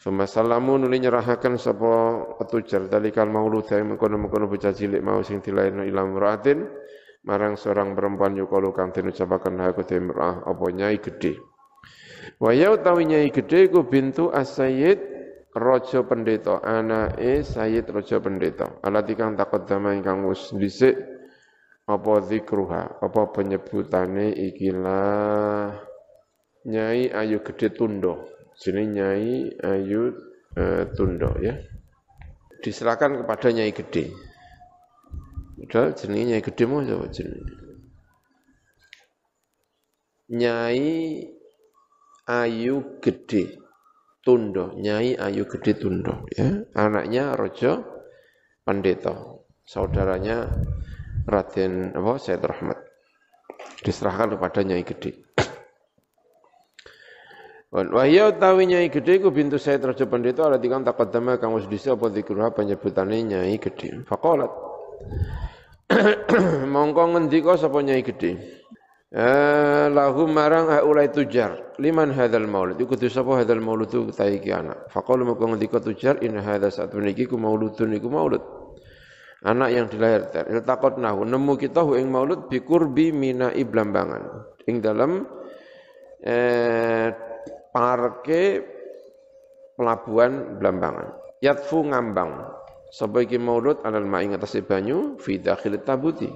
Suma 0.05 0.29
salamu 0.29 0.77
nuli 0.77 1.01
nyerahaken 1.01 1.57
sapa 1.57 1.93
petujar. 2.37 2.93
Dalikal 2.93 3.25
maulud 3.33 3.65
yang 3.73 3.97
mengkono-mengkono 3.97 4.53
bocah 4.53 4.77
cilik 4.77 5.01
mau 5.01 5.25
sing 5.25 5.41
dilairno 5.41 5.81
ilam 5.81 6.13
muraatin. 6.13 6.61
Marang 7.25 7.57
seorang 7.57 7.97
perempuan 7.97 8.37
yukalu 8.37 8.69
kang 8.77 8.93
den 8.93 9.09
ucapaken 9.09 9.65
ha 9.65 9.73
kudemrah 9.73 10.45
apa 10.45 10.65
nyai 10.77 11.01
gedhe? 11.01 11.41
Wa 12.37 12.53
ya 12.53 12.77
utawi 12.77 13.09
nyai 13.09 13.33
gedhe 13.33 13.73
ku 13.73 13.89
bintu 13.89 14.29
as-sayyid 14.29 15.01
raja 15.57 16.05
pendeta. 16.05 16.61
Anake 16.61 17.41
sayyid 17.41 17.89
raja 17.89 18.21
pendeta. 18.21 18.77
Alati 18.85 19.17
kang 19.17 19.41
taqaddama 19.41 19.97
ingkang 19.97 20.29
wis 20.29 20.53
dhisik 20.53 21.01
apa 21.89 22.13
zikruha 22.29 23.01
apa 23.01 23.33
penyebutane 23.33 24.37
ikilah 24.37 25.73
nyai 26.69 27.09
ayu 27.09 27.41
gedhe 27.41 27.73
tundo 27.73 28.34
jeneng 28.61 28.95
nyai 28.95 29.55
ayu 29.63 30.15
uh, 30.59 30.85
tundo 30.95 31.35
ya 31.43 31.59
diserahkan 32.61 33.23
kepada 33.25 33.51
nyai 33.51 33.73
gede 33.73 34.13
Padahal 35.65 35.97
jenenge 35.97 36.37
Nyai 36.37 36.45
Gede 36.45 36.65
mau 36.69 36.85
sapa 36.85 37.09
jenenge? 37.09 37.55
Nyai 40.29 40.93
Ayu 42.29 43.01
Gede 43.01 43.65
Tundo, 44.21 44.77
Nyai 44.77 45.17
Ayu 45.17 45.49
Gede 45.49 45.73
Tundo 45.81 46.29
ya. 46.37 46.69
Anaknya 46.77 47.33
Rojo 47.33 47.81
Pendeta, 48.61 49.41
saudaranya 49.65 50.53
Raden 51.25 51.97
apa 51.97 52.21
Said 52.21 52.45
Rahmat. 52.45 52.77
Diserahkan 53.81 54.37
kepada 54.37 54.61
Nyai 54.61 54.85
Gede. 54.85 55.24
Wahya 57.75 58.31
utawi 58.31 58.71
Nyai 58.71 58.87
Gede 58.87 59.19
ku 59.19 59.35
bintu 59.35 59.59
Said 59.59 59.83
Raja 59.83 60.07
Pendeta 60.07 60.47
ala 60.47 60.63
dikang 60.63 60.87
taqaddama 60.87 61.43
kang 61.43 61.59
wis 61.59 61.67
dhisik 61.67 61.99
apa 61.99 62.07
dikruha 62.07 62.55
penyebutane 62.55 63.19
Nyai 63.27 63.59
Gede. 63.59 64.07
Faqalat 64.07 64.75
mongko 66.75 67.03
ngendika 67.13 67.61
sapa 67.61 67.85
nyai 67.85 68.01
gedhe 68.01 68.41
eh 69.15 69.87
lahu 69.93 70.27
marang 70.27 70.73
haulai 70.73 71.13
tujar 71.13 71.77
liman 71.79 72.11
hadzal 72.11 72.49
maulud. 72.49 72.81
Iku 72.81 72.97
kudu 72.97 73.07
sapa 73.13 73.39
hadzal 73.45 73.61
maulud 73.61 73.89
tu 73.93 74.09
ta 74.11 74.27
iki 74.27 74.51
anak. 74.51 74.91
Faqalu 74.91 75.29
mongko 75.29 75.55
ngendika 75.55 75.79
tujar 75.79 76.19
in 76.25 76.41
hadza 76.41 76.73
satu 76.73 76.99
niki 76.99 77.29
ku 77.29 77.37
mauludun 77.37 77.95
iku 77.95 78.09
maulud. 78.11 78.43
Anak 79.45 79.71
yang 79.77 79.87
dilahirkan. 79.93 80.65
Nahu 81.05 81.21
nemu 81.29 81.53
kita 81.61 81.85
hu 81.85 82.01
ing 82.01 82.09
maulud 82.09 82.49
bi 82.49 82.65
qurbi 82.65 83.13
mina 83.13 83.53
iblambangan. 83.53 84.57
Ing 84.65 84.81
dalam 84.81 85.29
eh 86.25 87.13
parke 87.75 88.63
pelabuhan 89.75 90.63
Blambangan 90.63 91.43
yatfu 91.43 91.83
ngambang 91.91 92.63
Sapa 92.95 93.27
iki 93.27 93.43
maulud 93.43 93.83
alal 93.83 94.07
ma'i 94.07 94.31
ngatasi 94.31 94.63
banyu 94.63 95.19
fi 95.19 95.43
dakhil 95.43 95.83
tabuti. 95.83 96.31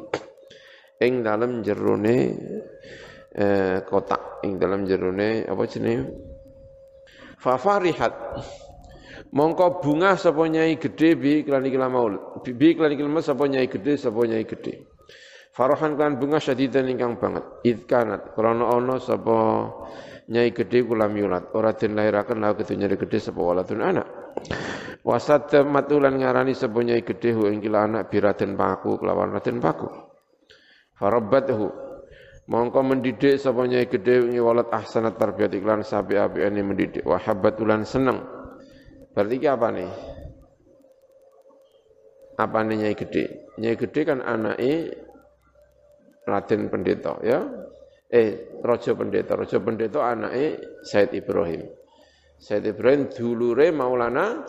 Ing 0.98 1.22
dalam 1.22 1.62
jerone 1.62 2.34
eh, 3.30 3.78
kotak, 3.86 4.42
ing 4.42 4.58
dalam 4.58 4.82
jerone 4.82 5.46
apa 5.46 5.62
jenenge? 5.70 6.10
Fa 7.38 7.54
farihat. 7.54 8.10
Mongko 9.30 9.78
bunga 9.78 10.18
sapa 10.18 10.50
nyai 10.50 10.82
gedhe 10.82 11.14
bi 11.14 11.46
iklan 11.46 11.62
iki 11.62 11.78
maulud. 11.78 12.42
Bi 12.42 12.74
iklan 12.74 12.90
iki 12.90 13.06
sapa 13.22 13.46
nyai 13.46 13.70
gedhe 13.70 13.94
sapa 13.94 14.18
nyai 14.26 14.42
gedhe. 14.42 14.82
Farahan 15.54 15.94
kan 15.94 16.18
bunga 16.18 16.42
syadidan 16.42 16.90
ingkang 16.90 17.22
banget. 17.22 17.46
Idkanat 17.62 18.34
krana 18.34 18.66
ana 18.66 18.98
sapa 18.98 19.70
nyai 20.28 20.52
gedhe 20.52 20.84
kula 20.84 21.08
miulat 21.08 21.50
ora 21.56 21.72
den 21.72 21.96
lahiraken 21.96 22.38
lha 22.44 22.52
kedunya 22.54 22.86
gedhe 22.92 23.18
sapa 23.18 23.40
waladun 23.40 23.80
anak. 23.80 24.06
Wasat 25.02 25.56
matulan 25.64 26.20
ngarani 26.20 26.52
sepunyai 26.52 27.00
gede 27.00 27.32
hu 27.32 27.48
ing 27.48 27.64
anak 27.72 28.12
biraden 28.12 28.54
paku 28.54 29.00
kelawan 29.00 29.32
raden 29.32 29.56
paku. 29.58 29.88
Farabbathu 30.98 31.88
Mongko 32.48 32.80
mendidik 32.80 33.36
sapa 33.36 33.68
nyai 33.68 33.92
gedhe 33.92 34.24
wingi 34.24 34.40
walad 34.40 34.72
ahsanat 34.72 35.20
tarbiyat 35.20 35.52
iklan 35.52 35.84
sapi 35.84 36.16
api 36.16 36.48
ini 36.48 36.64
mendidik 36.64 37.04
wa 37.04 37.20
ulan 37.60 37.84
seneng. 37.84 38.24
Berarti 39.12 39.36
ki 39.36 39.48
apa 39.52 39.68
nih? 39.68 39.90
Apa 42.40 42.58
nih 42.64 42.76
nyai 42.80 42.96
gede? 42.96 43.24
Nyai 43.60 43.76
gede 43.76 44.00
kan 44.00 44.24
anaknya 44.24 44.96
Raden 46.24 46.72
Pendeta 46.72 47.20
ya. 47.20 47.44
Eh, 48.08 48.60
Rojo 48.64 48.92
Pendeta. 48.96 49.36
Rojo 49.36 49.60
Pendeta 49.60 50.00
anaknya 50.00 50.56
Said 50.84 51.12
Ibrahim. 51.12 51.68
Said 52.40 52.64
Ibrahim 52.64 53.12
dulure 53.12 53.68
Maulana 53.68 54.44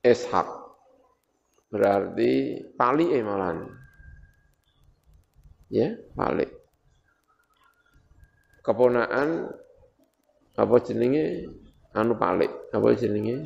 Ishak. 0.00 0.48
Berarti 1.68 2.64
pali 2.72 3.12
eh 3.12 3.22
Maulana. 3.22 3.68
Ya, 5.70 5.94
pali 6.18 6.60
keponaan 8.60 9.48
apa 10.54 10.76
jenenge 10.84 11.48
anu 11.96 12.14
palik 12.20 12.52
apa 12.70 12.92
jenenge 12.92 13.42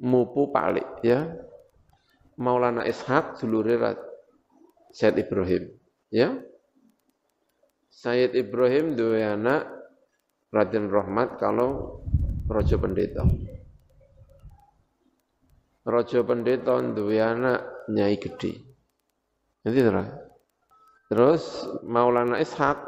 mupu 0.00 0.48
palik 0.50 0.86
ya 1.04 1.28
Maulana 2.40 2.84
Ishak 2.84 3.40
dulure 3.40 3.76
Said 4.92 5.20
Ibrahim 5.20 5.68
ya 6.08 6.40
Said 7.96 8.36
Ibrahim 8.36 8.92
dua 8.92 9.32
anak 9.32 9.64
Raden 10.52 10.92
Rahmat 10.92 11.40
kalau 11.40 12.00
Rojo 12.44 12.76
Pendeta 12.76 13.24
Rojo 15.88 16.20
Pendeta 16.28 16.76
dua 16.92 17.32
anak 17.32 17.60
Nyai 17.88 18.20
Gede 18.20 18.52
nanti 19.64 19.80
terus 21.08 21.64
Maulana 21.88 22.36
Ishak 22.36 22.78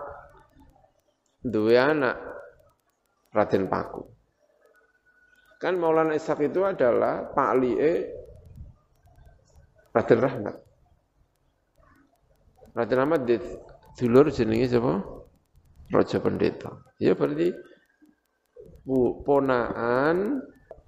duwe 1.43 1.79
anak 1.79 2.17
Raden 3.33 3.71
Paku. 3.71 4.03
Kan 5.59 5.75
Maulana 5.79 6.15
Ishak 6.15 6.39
itu 6.43 6.63
adalah 6.63 7.27
Pak 7.35 7.51
Lie 7.59 7.95
Raden 9.91 10.21
Rahmat. 10.23 10.57
Raden 12.79 12.99
Rahmat 12.99 13.21
dulur 13.99 14.31
jenenge 14.31 14.71
siapa? 14.71 15.03
Raja 15.91 16.23
Pendeta. 16.23 16.71
Ya 17.03 17.19
berarti 17.19 17.51
ponaan 19.27 20.39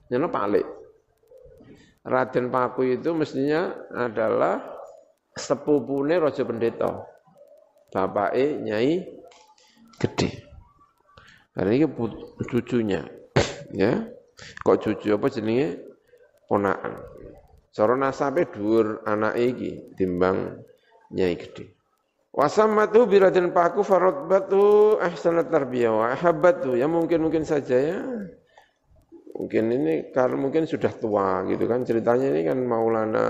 nyono 0.07 0.27
Pak 0.31 0.47
Lie. 0.55 0.65
Raden 2.01 2.49
Paku 2.49 2.97
itu 2.97 3.13
mestinya 3.13 3.75
adalah 3.93 4.63
sepupune 5.35 6.17
Raja 6.23 6.47
Pendeta. 6.47 7.11
Bapake 7.91 8.63
Nyai 8.63 9.03
Gede. 9.99 10.31
Karena 11.51 11.71
ini 11.75 11.87
cucunya. 12.47 13.03
ya. 13.75 14.07
Kok 14.65 14.79
cucu 14.81 15.13
apa 15.13 15.27
jenenge 15.29 15.83
ponakan. 16.49 16.97
Cara 17.71 17.95
nasabe 17.95 18.49
dhuwur 18.49 19.05
anak 19.05 19.37
iki 19.37 19.95
timbang 19.95 20.65
nyai 21.13 21.37
gede. 21.37 21.80
Wasamatu 22.31 23.11
biradin 23.11 23.51
paku 23.51 23.83
batu 24.31 24.95
ahsanat 25.03 25.51
tarbiyah 25.51 25.91
wa 25.91 26.07
ahabbatu. 26.15 26.79
Ya 26.79 26.87
mungkin-mungkin 26.87 27.43
saja 27.43 27.75
ya. 27.75 27.99
Mungkin 29.35 29.73
ini 29.73 30.15
karena 30.15 30.37
mungkin 30.39 30.63
sudah 30.63 30.95
tua 30.95 31.43
gitu 31.51 31.67
kan. 31.67 31.83
Ceritanya 31.83 32.31
ini 32.31 32.47
kan 32.47 32.59
Maulana 32.63 33.27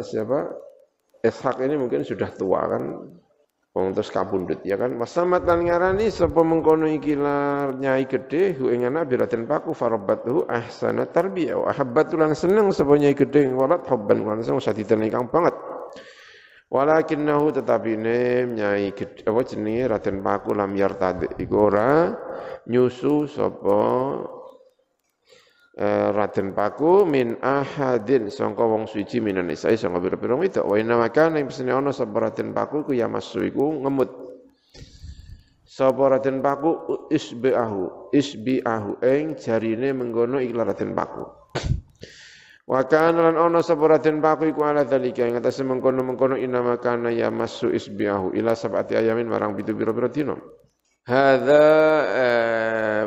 siapa? 0.00 0.48
Ishak 1.20 1.60
ini 1.60 1.76
mungkin 1.76 2.08
sudah 2.08 2.32
tua 2.32 2.72
kan. 2.72 2.82
Wong 3.76 3.92
terus 3.92 4.08
kabundut 4.08 4.64
ya 4.64 4.80
kan. 4.80 4.96
Masamat 4.96 5.44
lan 5.44 5.68
ngarani 5.68 6.08
sapa 6.08 6.40
mengkono 6.40 6.88
iki 6.88 7.20
nyai 7.78 8.08
gede 8.08 8.56
hu 8.56 8.72
ing 8.72 8.88
anak 8.88 9.12
biraten 9.12 9.44
paku 9.44 9.76
farabatuhu 9.76 10.48
ahsana 10.48 11.04
tarbiyah 11.04 11.68
wa 11.68 11.68
habbatu 11.68 12.16
lan 12.16 12.32
seneng 12.32 12.72
sapa 12.72 12.96
nyai 12.96 13.12
gede 13.12 13.52
walat 13.52 13.84
hubban 13.92 14.24
lan 14.24 14.40
seneng 14.40 14.64
saditen 14.64 15.04
kang 15.12 15.28
banget. 15.28 15.52
Walakinnahu 16.68 17.48
tetapi 17.56 17.96
ne 17.96 18.44
nyai 18.44 18.92
apa 19.24 19.40
jenenge 19.44 19.88
Raden 19.88 20.20
Paku 20.20 20.52
lam 20.52 20.76
yartad 20.76 21.40
iku 21.40 21.72
ora 21.72 22.12
nyusu 22.68 23.24
sapa 23.24 23.80
Eh, 25.78 26.10
Raden 26.10 26.58
Paku 26.58 27.06
min 27.06 27.38
ahadin 27.38 28.26
sangka 28.34 28.66
wong 28.66 28.90
suci 28.90 29.22
minan 29.22 29.46
nisa 29.46 29.70
sangka 29.78 30.02
pira-pira 30.02 30.34
wedok. 30.34 30.66
Wa 30.66 30.74
inna 30.74 30.98
makana 30.98 31.38
ing 31.38 31.46
pesene 31.46 31.70
ana 31.70 31.94
sapa 31.94 32.18
Raden 32.18 32.50
Paku 32.50 32.82
ku 32.82 32.90
ya 32.98 33.06
masu 33.06 33.46
iku 33.46 33.86
ngemut. 33.86 34.10
Sapa 35.62 36.18
Raden 36.18 36.42
Paku 36.42 37.06
isbiahu 37.14 38.10
isbiahu 38.10 38.98
ing 39.06 39.38
jarine 39.38 39.94
menggono 39.94 40.42
iklan 40.42 40.66
Raden 40.66 40.98
Paku 40.98 41.30
Wa 42.68 42.84
kana 42.84 43.32
lan 43.32 43.40
ana 43.40 43.64
sapa 43.64 43.96
Raden 43.96 44.20
Paku 44.20 44.52
iku 44.52 44.60
ala 44.68 44.84
dalika 44.84 45.24
ing 45.24 45.40
atase 45.40 45.64
mengkono-mengkono 45.64 46.36
inna 46.36 46.60
makana 46.60 47.08
ya 47.08 47.32
masu 47.32 47.72
isbiahu 47.72 48.36
ila 48.36 48.52
sabati 48.52 48.92
ayamin 48.92 49.24
marang 49.24 49.56
pitu 49.56 49.72
pira-pira 49.72 50.12
dina. 50.12 50.36
Hadza 51.08 51.64
eh, 52.12 53.04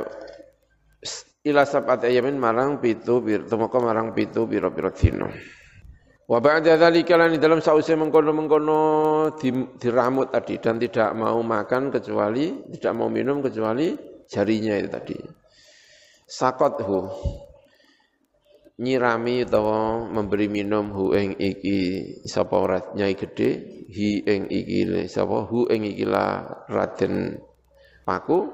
ila 1.46 1.62
sabat 1.70 2.10
ayamin 2.10 2.42
marang 2.42 2.82
pitu 2.82 3.22
tumeka 3.22 3.78
marang 3.78 4.18
pitu 4.18 4.50
pira-pira 4.50 4.90
dina. 4.90 5.30
Wa 6.26 6.42
ba'da 6.42 6.82
dzalika 6.82 7.22
lan 7.22 7.38
dalam 7.38 7.62
sause 7.62 7.94
mengkono-mengkono 7.94 8.80
diramut 9.78 10.34
tadi 10.34 10.58
dan 10.58 10.82
tidak 10.82 11.14
mau 11.14 11.38
makan 11.46 11.94
kecuali 11.94 12.66
tidak 12.74 12.98
mau 12.98 13.14
minum 13.14 13.46
kecuali 13.46 13.94
jarinya 14.26 14.74
itu 14.74 14.90
tadi. 14.90 15.18
Sakothu 16.26 17.14
nyirami 18.82 19.46
utawa 19.46 20.10
memberi 20.10 20.50
minum 20.50 20.90
hu 20.90 21.14
ing 21.14 21.38
iki. 21.38 22.18
Sapa 22.26 22.58
ora 22.58 22.82
nyai 22.98 23.14
gede 23.14 23.50
hi 23.94 24.26
ing 24.26 24.50
iki 24.50 25.06
sapa? 25.06 25.46
Hu 25.46 25.70
ing 25.70 25.86
iki 25.86 26.04
la 26.10 26.42
Raden 26.66 27.38
Paku. 28.02 28.50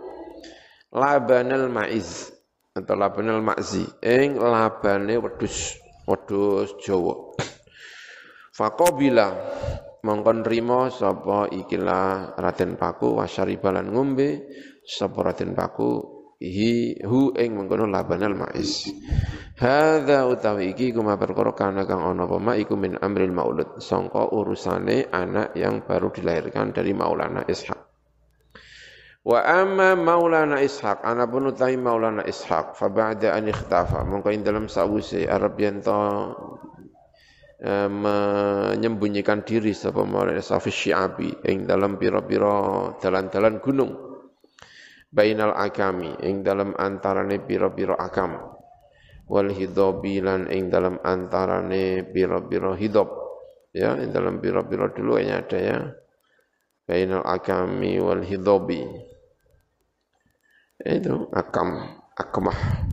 Labanal 0.91 1.71
maiz. 1.71 2.35
Atau 2.75 2.93
labanal 2.93 3.41
makzi 3.41 3.87
ing 4.03 4.37
labane 4.37 5.15
wedhus 5.17 5.79
wedhus 6.05 6.75
Jawa. 6.83 7.33
Faqabila 8.53 9.33
mongkon 10.03 10.45
rimo 10.45 10.91
sapa 10.91 11.47
ikilah 11.49 12.35
Raden 12.35 12.75
Paku. 12.75 13.15
Wasyaribalan 13.15 13.95
ngombe. 13.95 14.43
Sapa 14.83 15.19
Raden 15.19 15.55
Paku 15.55 16.16
hi 16.37 17.01
hu 17.01 17.33
ing 17.33 17.57
mengkono 17.57 17.89
labanal 17.89 18.37
maiz 18.37 18.89
hadza 19.57 20.29
utawi 20.29 20.73
iki 20.73 20.93
kuma 20.93 21.17
perkara 21.17 21.51
kana 21.57 21.83
kang 21.89 22.05
ana 22.05 22.29
apa 22.29 22.53
iku 22.57 22.77
min 22.77 22.95
amril 22.97 23.33
maulud. 23.33 23.81
Sangka 23.81 24.29
urusane 24.29 25.09
anak 25.09 25.57
yang 25.57 25.81
baru 25.81 26.13
dilahirkan 26.13 26.73
dari 26.73 26.93
Maulana 26.93 27.45
Ishak 27.45 27.87
Wa 29.27 29.43
amma 29.43 29.91
Maulana 29.99 30.63
Ishaq, 30.63 31.03
ana 31.03 31.27
pun 31.27 31.51
utai 31.51 31.75
Maulana 31.75 32.23
Ishaq, 32.23 32.79
fa 32.79 32.87
ba'da 32.87 33.35
an 33.35 33.51
ikhtafa, 33.51 34.07
mongko 34.07 34.31
ing 34.31 34.47
dalam 34.47 34.71
sawise 34.71 35.27
Arab 35.27 35.59
yanto 35.59 35.99
e, 37.59 37.91
menyembunyikan 37.91 39.43
diri 39.43 39.75
sapa 39.75 40.07
Maulana 40.07 40.39
Ishaq 40.39 40.71
Syiabi 40.71 41.43
ing 41.43 41.67
dalam 41.67 41.99
pira-pira 41.99 42.95
dalan-dalan 43.03 43.59
gunung. 43.59 44.06
Bainal 45.07 45.55
akami 45.55 46.19
ing 46.23 46.43
dalam 46.43 46.75
antarane 46.75 47.39
pira-pira 47.39 47.95
akam. 47.95 48.35
Wal 49.27 49.51
hidobi 49.51 50.23
lan 50.23 50.47
ing 50.51 50.71
dalam 50.71 50.99
antarane 51.03 52.03
pira-pira 52.07 52.75
hidob. 52.75 53.09
Ya, 53.71 53.95
ing 53.99 54.11
dalam 54.11 54.39
pira-pira 54.39 54.91
dulu 54.91 55.19
ada 55.19 55.57
ya. 55.57 55.79
Bainal 56.87 57.23
akami 57.23 57.99
wal 57.99 58.23
hidobi 58.23 59.07
itu 60.85 61.25
akam 61.33 61.99
akmah 62.13 62.85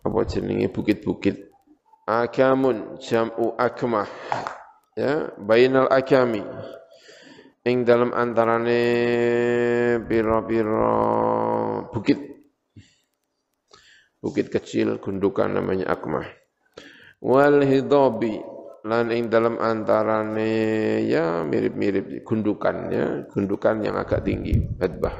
apa 0.00 0.20
jenenge 0.24 0.72
bukit-bukit 0.72 1.52
akamun 2.08 2.96
jam'u 2.96 3.52
akmah 3.60 4.08
ya 4.96 5.28
bainal 5.36 5.92
akami 5.92 6.40
ing 7.68 7.84
dalam 7.84 8.16
antarane 8.16 8.80
pira-pira 10.08 10.90
bukit. 11.92 12.18
Bukit 14.18 14.48
kecil 14.48 14.98
gundukan 14.98 15.52
namanya 15.52 15.92
akmah. 15.92 16.26
Wal 17.20 17.62
hidabi 17.62 18.40
lan 18.88 19.12
ing 19.12 19.28
dalam 19.28 19.60
antarane 19.60 21.02
ya 21.04 21.44
mirip-mirip 21.44 22.24
gundukan 22.24 22.76
ya 22.88 23.06
gundukan 23.28 23.84
yang 23.84 24.00
agak 24.00 24.24
tinggi 24.24 24.54
badbah 24.54 25.12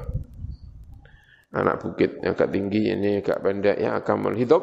anak 1.52 1.82
bukit 1.82 2.22
yang 2.22 2.32
agak 2.38 2.54
tinggi 2.54 2.94
ini 2.94 3.18
agak 3.18 3.42
pendek 3.42 3.76
yang 3.76 3.98
akan 3.98 4.36
hidup 4.38 4.62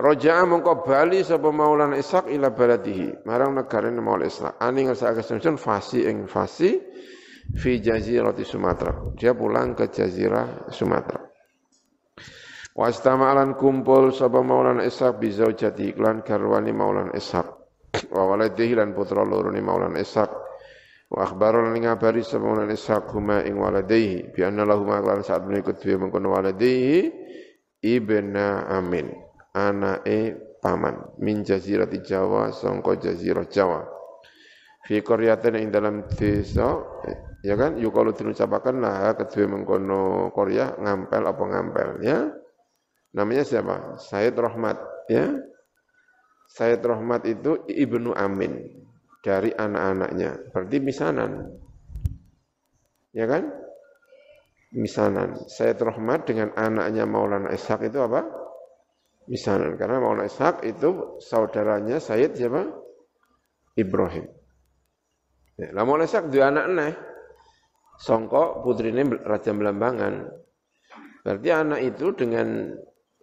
Roja'a 0.00 0.48
mengko 0.48 0.80
bali 0.80 1.20
sapa 1.20 1.52
Maulana 1.52 2.00
Ishaq 2.00 2.32
ila 2.32 2.48
baladihi 2.48 3.28
marang 3.28 3.52
negara 3.52 3.92
Maulana 3.92 4.32
Ishaq 4.32 4.56
ani 4.56 4.88
ngersa 4.88 5.12
kesemsun 5.12 5.60
fasi 5.60 6.08
ing 6.08 6.24
fasi 6.24 6.80
fi 7.52 7.84
jazirati 7.84 8.40
Sumatera. 8.40 9.12
Dia 9.12 9.36
pulang 9.36 9.76
ke 9.76 9.92
jazirah 9.92 10.72
Sumatera. 10.72 11.20
Wastama'alan 12.72 13.60
kumpul 13.60 14.08
sapa 14.16 14.40
Maulana 14.40 14.88
Ishaq 14.88 15.20
bi 15.20 15.28
zaujati 15.36 15.92
iklan 15.92 16.24
garwani 16.24 16.72
Maulana 16.72 17.12
Ishaq. 17.12 17.46
Wa 18.08 18.24
waladihi 18.24 18.80
lan 18.80 18.96
putra 18.96 19.20
loro 19.20 19.52
Maulana 19.52 20.00
Ishaq. 20.00 20.32
Wa 21.12 21.28
akhbaran 21.28 21.76
lan 21.76 21.82
ngabari 21.82 22.24
sapa 22.24 22.48
Maulana 22.48 22.72
Ishaq 22.72 23.12
huma 23.12 23.44
ing 23.44 23.60
waladihi 23.60 24.32
bi 24.32 24.40
anna 24.48 24.64
lahum 24.64 24.88
saat 25.20 25.44
menikut 25.44 25.76
dhewe 25.76 26.08
mengkono 26.08 26.32
waladihi 26.32 27.12
ibna 27.84 28.64
Amin. 28.64 29.29
Anake 29.50 30.38
paman 30.62 31.18
min 31.18 31.42
jazirati 31.42 32.02
Jawa 32.02 32.54
sangka 32.54 32.98
jazirah 32.98 33.46
Jawa. 33.50 33.82
Fi 34.86 35.02
qaryatin 35.02 35.58
ing 35.60 35.68
dalam 35.74 36.06
desa 36.08 36.80
ya 37.40 37.54
kan 37.56 37.76
yukalu 37.76 38.12
diucapaken 38.16 38.80
lah 38.80 39.12
kedua 39.16 39.48
mengkono 39.48 40.32
Korea 40.32 40.76
ngampel 40.76 41.22
apa 41.24 41.42
ngampel 41.46 41.88
ya 42.04 42.18
Namanya 43.10 43.42
siapa? 43.42 43.98
Said 43.98 44.38
Rahmat, 44.38 44.78
ya. 45.10 45.34
Said 46.50 46.82
Rahmat 46.82 47.26
itu 47.26 47.66
Ibnu 47.66 48.14
Amin 48.14 48.70
dari 49.22 49.50
anak-anaknya. 49.50 50.50
Berarti 50.54 50.78
misanan. 50.78 51.50
Ya 53.10 53.26
kan? 53.26 53.50
Misanan. 54.70 55.42
Said 55.50 55.82
Rahmat 55.82 56.30
dengan 56.30 56.54
anaknya 56.54 57.02
Maulana 57.06 57.50
Ishaq 57.50 57.90
itu 57.90 57.98
apa? 57.98 58.22
Misanan. 59.30 59.78
Karena 59.78 60.02
Maulana 60.02 60.26
Ishaq 60.26 60.66
itu 60.66 61.22
saudaranya 61.22 62.02
Said 62.02 62.34
siapa? 62.34 62.66
Ibrahim. 63.78 64.26
Ya, 65.54 65.70
lah 65.70 65.86
Maulana 65.86 66.10
Ishaq 66.10 66.34
dua 66.34 66.50
anak 66.50 66.66
nih. 66.74 66.94
Songkok 68.00 68.66
putrinya 68.66 69.06
Raja 69.22 69.54
Belambangan. 69.54 70.26
Berarti 71.20 71.48
anak 71.52 71.80
itu 71.84 72.16
dengan 72.16 72.74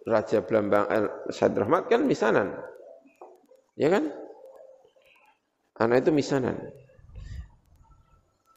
Raja 0.06 0.40
Blambang 0.40 0.86
eh, 0.88 1.10
Said 1.28 1.52
Rahmat 1.52 1.92
kan 1.92 2.08
misanan. 2.08 2.56
Ya 3.76 3.92
kan? 3.92 4.08
Anak 5.82 6.06
itu 6.06 6.10
misanan. 6.14 6.56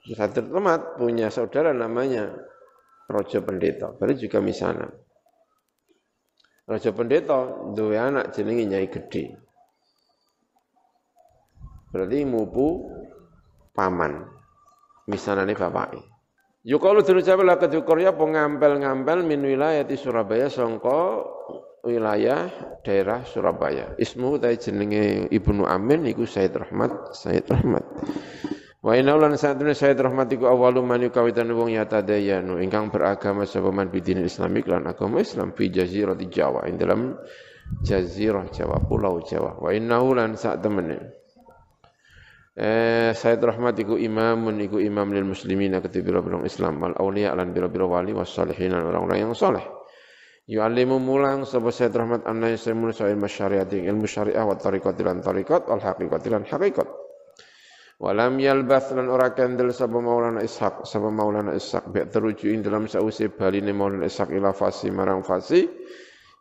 Said 0.07 0.37
Rahmat 0.39 0.95
punya 0.95 1.27
saudara 1.33 1.75
namanya 1.75 2.31
Rojo 3.11 3.43
Pendeta, 3.43 3.91
baru 3.91 4.15
juga 4.15 4.39
misanan. 4.39 4.93
Rojo 6.69 6.91
Pendeta 6.93 7.39
dua 7.73 8.09
anak 8.09 8.33
jenenge 8.33 8.63
Nyai 8.69 8.87
Gede. 8.89 9.33
Berarti 11.91 12.23
mupu 12.23 12.87
paman. 13.75 14.23
Misanane 15.09 15.57
bapake. 15.57 15.99
Yukalu 16.61 17.01
dirucapalah 17.01 17.57
ke 17.57 17.73
Korea 17.81 18.13
pengampel-ngampel 18.13 19.25
min 19.25 19.41
wilayah 19.41 19.81
di 19.81 19.97
Surabaya 19.97 20.45
songko 20.45 21.25
wilayah 21.81 22.53
daerah 22.85 23.25
Surabaya. 23.25 23.97
Ismu 23.97 24.37
tay 24.37 24.61
jenenge 24.61 25.25
Ibnu 25.33 25.65
Amin 25.65 26.05
iku 26.05 26.29
Said 26.29 26.53
Rahmat, 26.53 27.17
Said 27.17 27.49
Rahmat. 27.49 27.81
Wa 28.81 28.97
inna 28.97 29.13
lan 29.13 29.37
satune 29.37 29.77
Said 29.77 30.01
Rahmat 30.01 30.33
iku 30.33 30.49
awalu 30.49 30.81
man 30.81 31.05
kawitan 31.13 31.53
wong 31.53 31.77
yatadayanu 31.77 32.57
ingkang 32.65 32.89
beragama 32.89 33.45
sapa 33.45 33.69
man 33.69 33.93
bidin 33.93 34.25
Islamik 34.25 34.65
lan 34.65 34.89
agama 34.89 35.21
Islam 35.21 35.53
fi 35.53 35.69
jazirah 35.69 36.17
di 36.17 36.25
Jawa 36.33 36.65
ing 36.65 36.81
dalam 36.81 37.13
jazirah 37.85 38.49
Jawa, 38.49 38.81
pulau 38.81 39.21
Jawa. 39.21 39.61
Wa 39.61 39.69
inna 39.69 40.01
lan 40.01 40.33
sak 40.33 40.65
temene 40.65 41.21
Eh, 42.51 43.15
Said 43.15 43.39
Rahmat 43.39 43.79
iku 43.79 43.95
imamun 43.95 44.59
iku 44.59 44.75
imam 44.83 45.07
lil 45.15 45.23
muslimin 45.23 45.71
ketika 45.79 46.03
biro-biro 46.03 46.43
Islam 46.43 46.83
wal 46.83 46.91
auliya 46.99 47.31
lan 47.31 47.55
biro-biro 47.55 47.87
wali 47.87 48.11
was 48.11 48.27
salihin 48.27 48.75
orang-orang 48.75 49.23
yang 49.23 49.31
saleh. 49.31 49.63
Yu'allimu 50.51 50.99
mulang 50.99 51.47
sapa 51.47 51.71
Said 51.71 51.95
Rahmat 51.95 52.27
anna 52.27 52.51
yasmun 52.51 52.91
sa'il 52.91 53.15
masyariati 53.15 53.87
ilmu 53.87 54.03
syariah 54.03 54.43
wa 54.43 54.59
tariqat 54.59 54.99
lan 54.99 55.23
tariqat 55.23 55.63
wal 55.71 55.79
haqiqat 55.79 56.27
lan 56.27 56.43
haqiqat. 56.43 57.00
Walam 58.01 58.41
yalbath 58.41 58.97
lan 58.97 59.13
ora 59.13 59.29
kendel 59.29 59.69
sapa 59.69 60.01
Maulana 60.01 60.41
Ishaq 60.41 60.89
sapa 60.89 61.13
Maulana 61.13 61.53
Ishaq. 61.53 61.93
Bi 61.93 62.01
teruju 62.09 62.49
ing 62.49 62.65
dalam 62.65 62.89
sause 62.89 63.29
baline 63.29 63.69
Maulana 63.77 64.09
Ishaq 64.09 64.33
ila 64.33 64.57
fasi 64.57 64.89
marang 64.89 65.21
fasi 65.21 65.69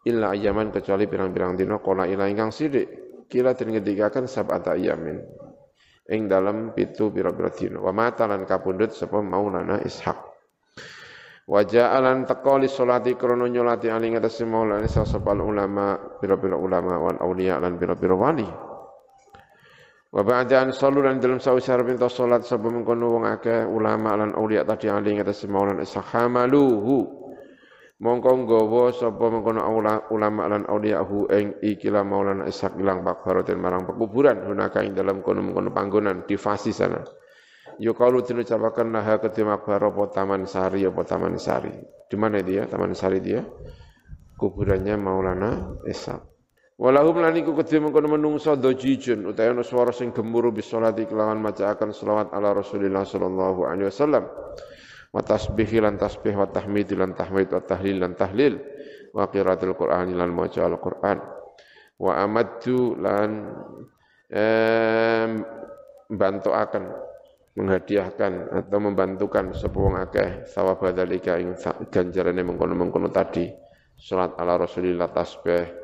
illa 0.09 0.33
ayaman 0.33 0.73
kecuali 0.73 1.05
pirang-pirang 1.05 1.61
dina 1.61 1.77
kala 1.85 2.09
ila 2.09 2.33
ingkang 2.33 2.49
sidik. 2.49 2.89
Kila 3.29 3.53
den 3.53 3.77
ngendikaken 3.77 4.25
sab'ata 4.25 4.73
ayamin. 4.73 5.21
Ing 6.09 6.33
dalam 6.33 6.73
pitu 6.73 7.13
pira-pira 7.13 7.53
dina. 7.53 7.77
Wa 7.77 7.93
mata 7.93 8.25
lan 8.25 8.49
kapundhut 8.49 8.97
sapa 8.97 9.21
Maulana 9.21 9.85
Ishaq. 9.85 10.17
Wa 11.45 11.61
ja'alan 11.61 12.25
teko 12.25 12.57
li 12.57 12.73
salati 12.73 13.13
krana 13.21 13.45
nyolati 13.53 13.93
ali 13.93 14.09
ngatas 14.09 14.41
Maulana 14.49 14.89
sapa 14.89 15.37
ulama 15.37 16.01
pira-pira 16.25 16.57
ulama 16.57 16.97
wal 16.97 17.21
auliya 17.21 17.61
lan 17.61 17.77
pira-pira 17.77 18.17
wali 18.17 18.70
wa 20.11 20.23
ba'da 20.27 20.67
an 20.67 20.71
sallu 20.75 21.07
lan 21.07 21.23
dalam 21.23 21.39
sausar 21.39 21.87
pinta 21.87 22.11
salat 22.11 22.43
sapa 22.43 22.67
mengkono 22.67 23.15
wong 23.15 23.25
akeh 23.31 23.63
ulama 23.63 24.19
lan 24.19 24.35
auliya 24.35 24.67
tadi 24.67 24.91
ali 24.91 25.15
ngatas 25.15 25.47
Maulana 25.47 25.87
Ishaq 25.87 26.03
hamaluhu 26.11 26.99
mongko 28.03 28.31
nggawa 28.43 28.91
sapa 28.91 29.25
mengkono 29.31 29.63
ulama 30.11 30.51
lan 30.51 30.67
auliyahu 30.67 31.31
ing 31.31 31.47
ikilah 31.63 32.03
Maulana 32.03 32.51
Ishaq 32.51 32.75
ilang 32.83 33.07
pakbaratin 33.07 33.63
marang 33.63 33.87
pekuburan 33.87 34.43
hunaka 34.51 34.83
ing 34.83 34.99
dalam 34.99 35.23
kono 35.23 35.47
mengkono 35.47 35.71
panggonan 35.71 36.27
di 36.27 36.35
fasi 36.35 36.75
sana 36.75 37.07
Yo 37.81 37.97
kalau 37.97 38.21
tidak 38.21 38.45
ucapakan 38.45 38.93
nah 38.93 39.09
kedhi 39.17 39.41
makbar 39.41 39.81
apa 39.89 40.13
Taman 40.13 40.45
Sari 40.45 40.85
apa 40.85 41.01
Taman 41.01 41.41
Sari. 41.41 41.73
Di 42.13 42.17
mana 42.21 42.45
dia? 42.45 42.69
Taman 42.69 42.93
Sari 42.93 43.25
dia. 43.25 43.41
Kuburannya 44.37 45.01
Maulana 45.01 45.81
Ishaq. 45.89 46.21
Walahum 46.81 47.21
lan 47.21 47.37
iku 47.37 47.53
kedhe 47.53 47.77
mengkono 47.77 48.17
menungso 48.17 48.57
dojijun 48.57 49.29
utawa 49.29 49.53
ana 49.53 49.61
swara 49.61 49.93
sing 49.93 50.17
gemuruh 50.17 50.49
bisolati 50.49 51.05
kelawan 51.05 51.37
macaaken 51.37 51.93
selawat 51.93 52.33
ala 52.33 52.57
Rasulillah 52.57 53.05
sallallahu 53.05 53.69
alaihi 53.69 53.93
wasallam. 53.93 54.25
Wa 55.13 55.21
tasbihi 55.21 55.85
lan 55.85 56.01
tasbih 56.01 56.41
wa 56.41 56.49
tahmid 56.49 56.97
lan 56.97 57.13
tahmid 57.13 57.53
wa 57.53 57.61
tahlil 57.61 58.01
lan 58.01 58.17
tahlil. 58.17 58.57
Wa 59.13 59.29
qiraatul 59.29 59.77
Qur'an 59.77 60.09
lan 60.09 60.33
maca 60.33 60.65
al-Qur'an. 60.65 61.21
Wa 62.01 62.17
amaddu 62.17 62.97
lan 62.97 63.31
bantu 66.09 66.51
akan 66.57 66.85
menghadiahkan 67.61 68.33
atau 68.57 68.79
membantukan 68.81 69.53
sepuang 69.53 70.01
akeh 70.01 70.49
sawab 70.49 70.81
dzalika 70.81 71.37
ing 71.37 71.61
ganjarane 71.93 72.41
mengkono-mengkono 72.41 73.13
tadi. 73.13 73.53
Salat 74.01 74.33
ala 74.41 74.57
Rasulillah 74.57 75.13
tasbih 75.13 75.80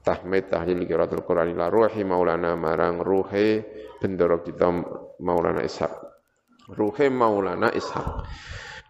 tahmid 0.00 0.48
tahlil 0.48 0.84
qiraatul 0.88 1.24
Qur'an 1.24 1.52
ila 1.52 1.68
ruhi 1.68 2.02
maulana 2.04 2.56
marang 2.56 3.00
ruhe 3.04 3.64
bendoro 4.00 4.40
kita 4.40 4.68
maulana 5.20 5.60
Ishaq. 5.64 5.92
Ruhe 6.72 7.06
maulana 7.12 7.68
Ishaq. 7.72 8.24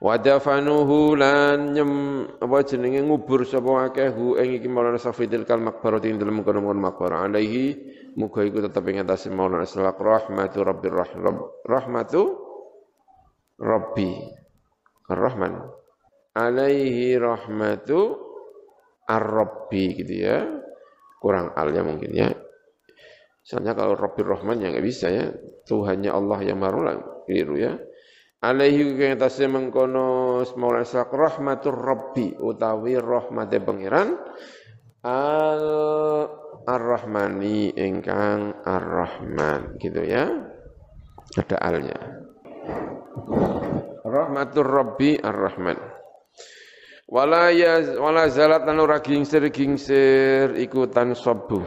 Wadafanuhu 0.00 1.12
lan 1.12 1.76
nyem 1.76 1.92
apa 2.40 2.64
jenenge 2.64 3.04
ngubur 3.04 3.44
sapa 3.44 3.92
akeh 3.92 4.08
hu 4.08 4.32
ing 4.40 4.56
iki 4.56 4.64
Maulana 4.64 4.96
Safidil 4.96 5.44
kal 5.44 5.61
makbarah 5.61 6.00
ing 6.08 6.16
dalem 6.16 6.40
kono-kono 6.40 6.80
makbarah 6.80 7.28
alaihi 7.28 7.76
muga 8.16 8.40
iku 8.40 8.64
tetep 8.64 8.80
ing 8.88 9.04
atas 9.04 9.28
Maulana 9.28 9.68
sallallahu 9.68 10.00
rahmatu 10.00 10.64
rabbir 10.64 10.96
rahim 10.96 11.44
rahmatu 11.68 12.22
rabbi. 13.61 14.24
Ar-rahman. 15.12 15.68
Alaihi 16.32 17.20
rahmatu 17.20 18.16
ar-rabbi 19.04 19.84
gitu 20.00 20.14
ya 20.16 20.48
kurang 21.20 21.52
alnya 21.52 21.84
mungkin 21.84 22.10
ya. 22.16 22.32
Misalnya 23.44 23.76
kalau 23.76 23.94
Rabbir 23.94 24.24
Rahman 24.24 24.64
ya 24.64 24.72
nggak 24.72 24.86
bisa 24.86 25.06
ya. 25.12 25.28
Tuhannya 25.68 26.10
Allah 26.10 26.38
yang 26.40 26.58
marulah 26.58 26.96
keliru 27.28 27.60
ya. 27.60 27.76
Alaihi 28.40 28.96
kang 28.96 29.20
tase 29.20 29.44
mengkono 29.52 30.40
maula 30.56 30.80
sak 30.80 31.12
rahmatur 31.12 31.76
rabbi 31.76 32.32
utawi 32.40 32.96
rahmate 32.96 33.60
pangeran 33.60 34.16
al 35.04 35.64
ar-rahmani 36.64 37.76
ingkang 37.76 38.64
ar-rahman 38.64 39.76
gitu 39.76 40.00
ya. 40.08 40.24
Ada 41.36 41.56
alnya 41.60 42.00
rahmatur 44.10 44.66
rabbi 44.66 45.20
ar-rahman 45.20 45.76
wala 47.11 47.50
ya 47.50 47.98
wala 47.98 48.30
zalat 48.30 48.62
lan 48.62 48.78
ora 48.78 49.02
gingsir 49.02 49.42
iku 50.54 50.86
tan 50.86 51.18
sabu 51.18 51.58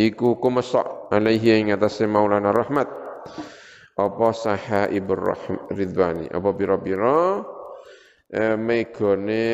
iku 0.00 0.40
kumesok 0.40 1.12
alaihi 1.12 1.60
ing 1.60 1.68
atase 1.76 2.08
maulana 2.08 2.50
rahmat. 2.50 2.88
Apa 4.00 4.32
sahaibur 4.32 5.36
ridwani? 5.68 6.32
Apa 6.32 6.56
pira-pira? 6.56 7.44
Eh, 8.32 8.56
megone 8.56 9.44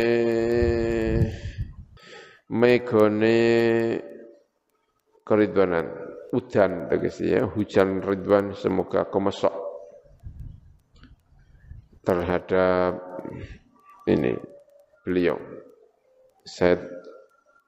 megone 2.47 3.39
keridwanan. 5.27 5.87
Udan 6.31 6.87
tegese 6.87 7.27
ya. 7.27 7.43
Hujan 7.43 8.07
ridwan 8.07 8.55
semoga 8.55 9.11
kemesok 9.11 9.55
terhadap 12.07 13.03
ini 14.07 14.39
beliau. 15.07 15.39
Said 16.43 16.83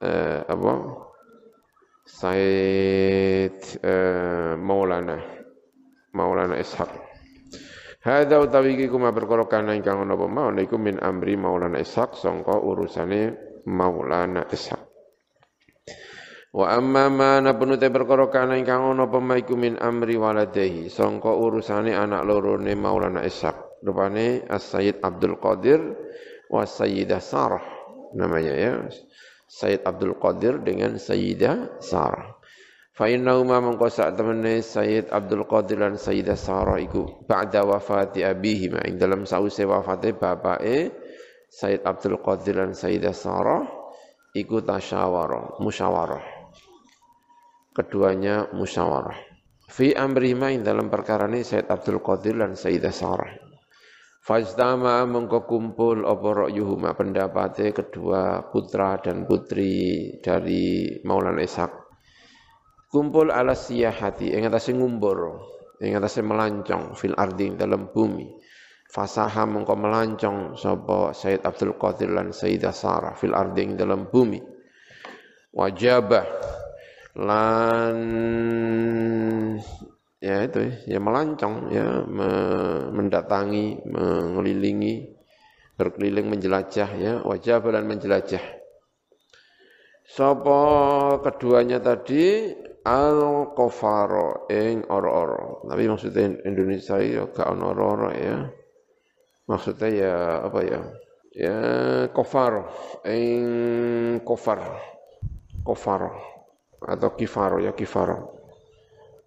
eh, 0.03 0.43
apa? 0.43 0.73
Said 2.03 3.57
eh, 3.79 4.53
Maulana. 4.59 5.17
Maulana 6.11 6.59
Ishaq. 6.59 6.91
Hadza 7.99 8.39
utawi 8.39 8.75
iki 8.75 8.87
kuma 8.91 9.15
perkara 9.15 9.47
kana 9.47 9.75
ingkang 9.75 10.03
ana 10.03 10.19
apa? 10.19 10.27
Mau 10.27 10.51
niku 10.51 10.75
min 10.75 10.99
amri 10.99 11.39
Maulana 11.39 11.79
Ishaq 11.79 12.19
sangka 12.19 12.59
urusane 12.59 13.35
Maulana 13.67 14.47
Ishaq. 14.51 14.83
Wa 16.49 16.73
amma 16.73 17.13
ma 17.13 17.37
napun 17.37 17.77
te 17.77 17.87
perkara 17.93 18.27
kana 18.31 18.55
ingkang 18.59 18.95
ana 18.95 19.07
apa? 19.07 19.19
Maiku 19.19 19.55
min 19.59 19.75
amri 19.79 20.15
waladahi 20.15 20.87
sangka 20.91 21.31
urusane 21.31 21.95
anak 21.95 22.23
lorone 22.27 22.73
Maulana 22.75 23.23
Ishaq. 23.23 23.69
Rupane 23.79 24.43
As-Sayyid 24.43 24.99
Abdul 24.99 25.39
Qadir 25.39 25.79
wa 26.49 26.65
Sayyidah 26.65 27.21
Sarah 27.21 27.63
namanya 28.17 28.53
ya 28.57 28.73
Sayyid 29.49 29.85
Abdul 29.85 30.17
Qadir 30.17 30.61
dengan 30.65 30.97
Sayyidah 30.97 31.81
Sarah 31.81 32.35
Fa 32.99 33.07
innahuma 33.07 33.63
mangko 33.63 33.87
sak 33.87 34.19
temene 34.19 34.59
Sayyid 34.59 35.07
Abdul 35.07 35.47
Qadir 35.47 35.79
lan 35.79 35.95
Sayyidah 35.95 36.35
Sarah 36.35 36.83
iku 36.83 37.23
ba'da 37.23 37.63
wafati 37.63 38.27
abihima 38.27 38.83
ing 38.83 38.99
dalam 38.99 39.23
sause 39.23 39.63
wafate 39.63 40.11
bapake 40.11 40.91
Sayyid 41.47 41.87
Abdul 41.87 42.19
Qadir 42.19 42.59
lan 42.59 42.75
Sayyidah 42.75 43.15
Sarah 43.15 43.63
iku 44.35 44.59
tasyawara 44.59 45.63
musyawarah 45.63 46.39
keduanya 47.79 48.51
musyawarah. 48.51 49.15
Fi 49.71 49.95
amrihima 49.95 50.51
ing 50.51 50.67
dalam 50.67 50.91
perkara 50.91 51.31
ini 51.31 51.47
Said 51.47 51.71
Abdul 51.71 52.03
Qadir 52.03 52.35
dan 52.35 52.59
Sayyidah 52.59 52.91
Sarah. 52.91 53.31
Fajtama 54.29 55.09
mengko 55.09 55.49
kumpul 55.49 56.05
apa 56.05 56.45
ra'yuhuma 56.45 56.93
pendapatnya 56.93 57.73
kedua 57.73 58.45
putra 58.53 59.01
dan 59.01 59.25
putri 59.25 60.05
dari 60.21 60.85
Maulana 61.01 61.41
Ishaq. 61.41 61.73
Kumpul 62.93 63.33
ala 63.33 63.57
siyahati 63.57 64.29
ing 64.29 64.45
atase 64.45 64.77
ngumbur, 64.77 65.33
ing 65.81 65.97
atase 65.97 66.21
melancong 66.21 66.93
fil 66.93 67.17
ardi 67.17 67.57
dalam 67.57 67.89
bumi. 67.89 68.29
Fasaha 68.85 69.49
mengko 69.49 69.73
melancong 69.73 70.53
sapa 70.53 71.09
Said 71.17 71.41
Abdul 71.41 71.73
Qadir 71.81 72.13
lan 72.13 72.29
Sayyidah 72.29 72.69
Sarah 72.69 73.17
fil 73.17 73.33
ardi 73.33 73.65
dalam 73.73 74.13
bumi. 74.13 74.37
Wajabah 75.57 76.25
lan 77.17 77.97
ya 80.19 80.45
itu. 80.47 80.59
Ya 80.87 80.99
melancong. 81.01 81.73
Ya 81.73 82.03
mendatangi 82.93 83.83
mengelilingi 83.83 85.15
berkeliling 85.75 86.27
menjelajah. 86.31 86.89
Ya 86.99 87.13
wajah 87.23 87.59
dan 87.59 87.83
menjelajah. 87.87 88.43
Sapa 90.09 90.61
keduanya 91.23 91.83
tadi? 91.83 92.55
Al 92.79 93.51
kofaro 93.53 94.47
ing 94.47 94.87
oro-oro. 94.87 95.67
Tapi 95.67 95.83
maksudnya 95.85 96.31
Indonesia 96.47 96.95
ya 97.03 97.27
gak 97.27 97.51
ono 97.51 98.09
ya. 98.15 98.47
Maksudnya 99.45 99.89
ya 99.91 100.15
apa 100.47 100.59
ya? 100.63 100.81
Ya 101.35 101.57
kofar 102.09 102.71
ing 103.05 103.45
kofar 104.25 104.59
kofar 105.61 106.09
atau 106.81 107.09
kifaro 107.13 107.61
ya 107.61 107.75
kifaro 107.75 108.38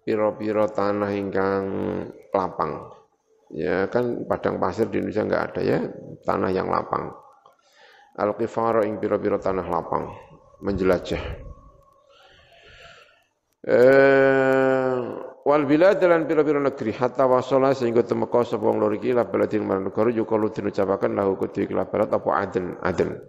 piro-piro 0.03 0.67
tanah 0.67 1.11
ingkang 1.15 1.63
lapang. 2.35 2.91
Ya 3.53 3.87
kan 3.87 4.27
padang 4.27 4.59
pasir 4.59 4.91
di 4.91 4.99
Indonesia 4.99 5.23
enggak 5.23 5.43
ada 5.51 5.61
ya 5.63 5.79
tanah 6.27 6.49
yang 6.51 6.67
lapang. 6.69 7.11
Al 8.19 8.35
kifaro 8.37 8.85
ing 8.85 8.99
piro-piro 9.01 9.39
tanah 9.41 9.65
lapang 9.65 10.11
menjelajah. 10.61 11.23
Eh 13.63 14.95
wal 15.43 15.63
bilad 15.67 15.99
dan 15.99 16.23
piro-piro 16.23 16.59
negeri 16.59 16.95
hatta 16.95 17.27
wasala 17.27 17.75
sehingga 17.75 18.03
temeka 18.03 18.47
sapa 18.47 18.63
wong 18.63 18.79
loro 18.79 18.95
iki 18.95 19.11
la 19.11 19.27
marang 19.27 19.91
negara 19.91 20.07
yukalu 20.07 20.51
diucapaken 20.51 21.19
lahu 21.19 21.35
kudu 21.35 21.67
iki 21.67 21.75
apa 21.75 22.31
aden 22.31 22.79
aden 22.79 23.19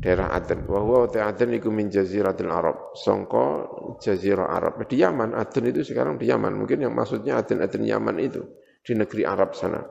daerah 0.00 0.30
Aden. 0.32 0.64
Wa 0.70 0.80
huwa 0.80 1.10
ta 1.10 1.26
Aden 1.26 1.56
iku 1.58 1.72
min 1.74 1.90
jaziratil 1.90 2.52
Arab, 2.52 2.94
sangka 2.94 3.66
jazirah 3.98 4.54
Arab. 4.54 4.78
Di 4.86 5.02
Yaman, 5.02 5.34
Aden 5.34 5.64
itu 5.72 5.82
sekarang 5.82 6.20
di 6.20 6.30
Yaman. 6.30 6.54
Mungkin 6.54 6.86
yang 6.86 6.94
maksudnya 6.94 7.42
Aden-Aden 7.42 7.82
Yaman 7.82 8.16
itu 8.22 8.42
di 8.86 8.92
negeri 8.94 9.26
Arab 9.26 9.58
sana. 9.58 9.82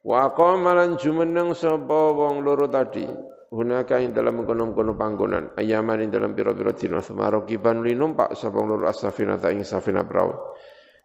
Wa 0.00 0.32
qamalan 0.32 0.96
jumeneng 0.96 1.52
sapa 1.52 2.14
wong 2.14 2.46
loro 2.46 2.70
tadi. 2.70 3.04
Hunaka 3.50 3.98
ing 3.98 4.14
dalam 4.14 4.38
mengkono-kono 4.38 4.94
panggonan, 4.94 5.58
ayaman 5.58 6.06
ing 6.06 6.14
dalam 6.14 6.38
pira-pira 6.38 6.70
dina 6.70 7.02
semaro 7.02 7.42
kiban 7.42 7.82
li 7.82 7.98
numpak 7.98 8.38
sapa 8.38 8.62
loro 8.62 8.86
asafina 8.86 9.34
ta 9.42 9.50
ing 9.50 9.66
safina 9.66 10.06
prau. 10.06 10.54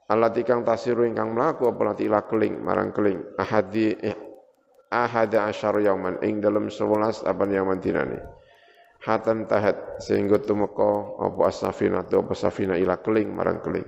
Alati 0.06 0.45
kang 0.45 0.62
tasiru 0.62 1.10
ingkang 1.10 1.34
mlaku 1.34 1.74
apa 1.74 1.82
lati 1.82 2.06
keling 2.06 2.62
marang 2.62 2.93
keling 2.93 3.34
ahadi 3.41 3.97
eh, 3.97 4.34
ahada 4.89 5.49
asyara 5.49 5.81
yauman 5.81 6.19
ing 6.21 6.41
dalam 6.41 6.69
sebelas 6.69 7.21
apa 7.25 7.45
yaman 7.49 7.81
dinane 7.81 8.19
hatan 9.05 9.45
tahat 9.45 10.01
sehingga 10.01 10.41
tumeka 10.41 11.21
apa 11.21 11.53
asafina 11.53 12.01
tu 12.09 12.19
apa 12.25 12.33
safina 12.33 12.73
ila 12.73 12.97
keling 12.99 13.29
marang 13.29 13.61
keling. 13.61 13.86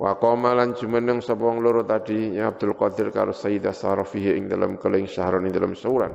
Wa 0.00 0.16
qama 0.16 0.56
lan 0.56 0.72
jumeneng 0.72 1.20
sapa 1.20 1.44
wong 1.44 1.60
loro 1.60 1.84
tadi 1.84 2.32
ya 2.32 2.48
Abdul 2.48 2.72
Qadir 2.72 3.12
karo 3.12 3.36
Sayyidah 3.36 3.76
Sarafihi 3.76 4.32
ing 4.32 4.48
dalam 4.48 4.80
keling 4.80 5.04
syahrun 5.04 5.44
ing 5.44 5.52
dalam 5.52 5.76
seuran 5.76 6.08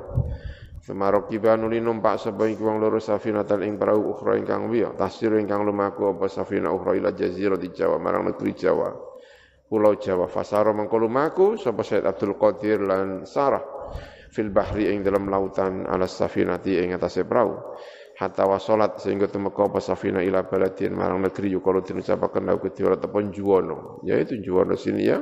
Semarokiban 0.82 1.62
uli 1.62 1.78
numpak 1.78 2.18
sapa 2.18 2.50
ing 2.50 2.58
wong 2.58 2.82
loro 2.82 2.98
safinatan 2.98 3.62
ing 3.62 3.78
perahu 3.78 4.10
ukhra 4.10 4.42
ingkang 4.42 4.66
liya 4.74 4.90
tasir 4.98 5.38
ingkang 5.38 5.62
lumaku 5.62 6.18
apa 6.18 6.26
safina 6.26 6.74
ukhra 6.74 6.98
ila 6.98 7.14
jazirah 7.14 7.54
di 7.54 7.70
Jawa 7.70 8.02
marang 8.02 8.26
negeri 8.26 8.58
Jawa 8.58 8.90
Pulau 9.66 9.98
Jawa 9.98 10.30
fasara 10.30 10.70
mengko 10.70 10.96
lumaku 11.02 11.58
sapa 11.58 11.82
Said 11.82 12.06
Abdul 12.06 12.38
Qadir 12.38 12.86
lan 12.86 13.26
Sarah 13.26 13.62
fil 14.30 14.54
bahri 14.54 14.94
ing 14.94 15.02
dalam 15.02 15.26
lautan 15.26 15.88
ala 15.90 16.06
safinati 16.06 16.78
ing 16.78 16.94
atase 16.94 17.26
perahu 17.26 17.56
hatta 18.16 18.46
wasolat 18.48 19.02
sehingga 19.02 19.28
temeka 19.28 19.68
apa 19.68 19.82
safina 19.82 20.24
ila 20.24 20.46
baladin 20.46 20.96
marang 20.96 21.20
negeri 21.20 21.52
yukalu 21.52 21.84
dinucapaken 21.84 22.48
lau 22.48 22.62
ketiwara 22.62 22.96
tepon 22.96 23.34
juwono 23.34 24.00
yaitu 24.06 24.40
juwono 24.40 24.78
sini 24.78 25.04
ya. 25.04 25.20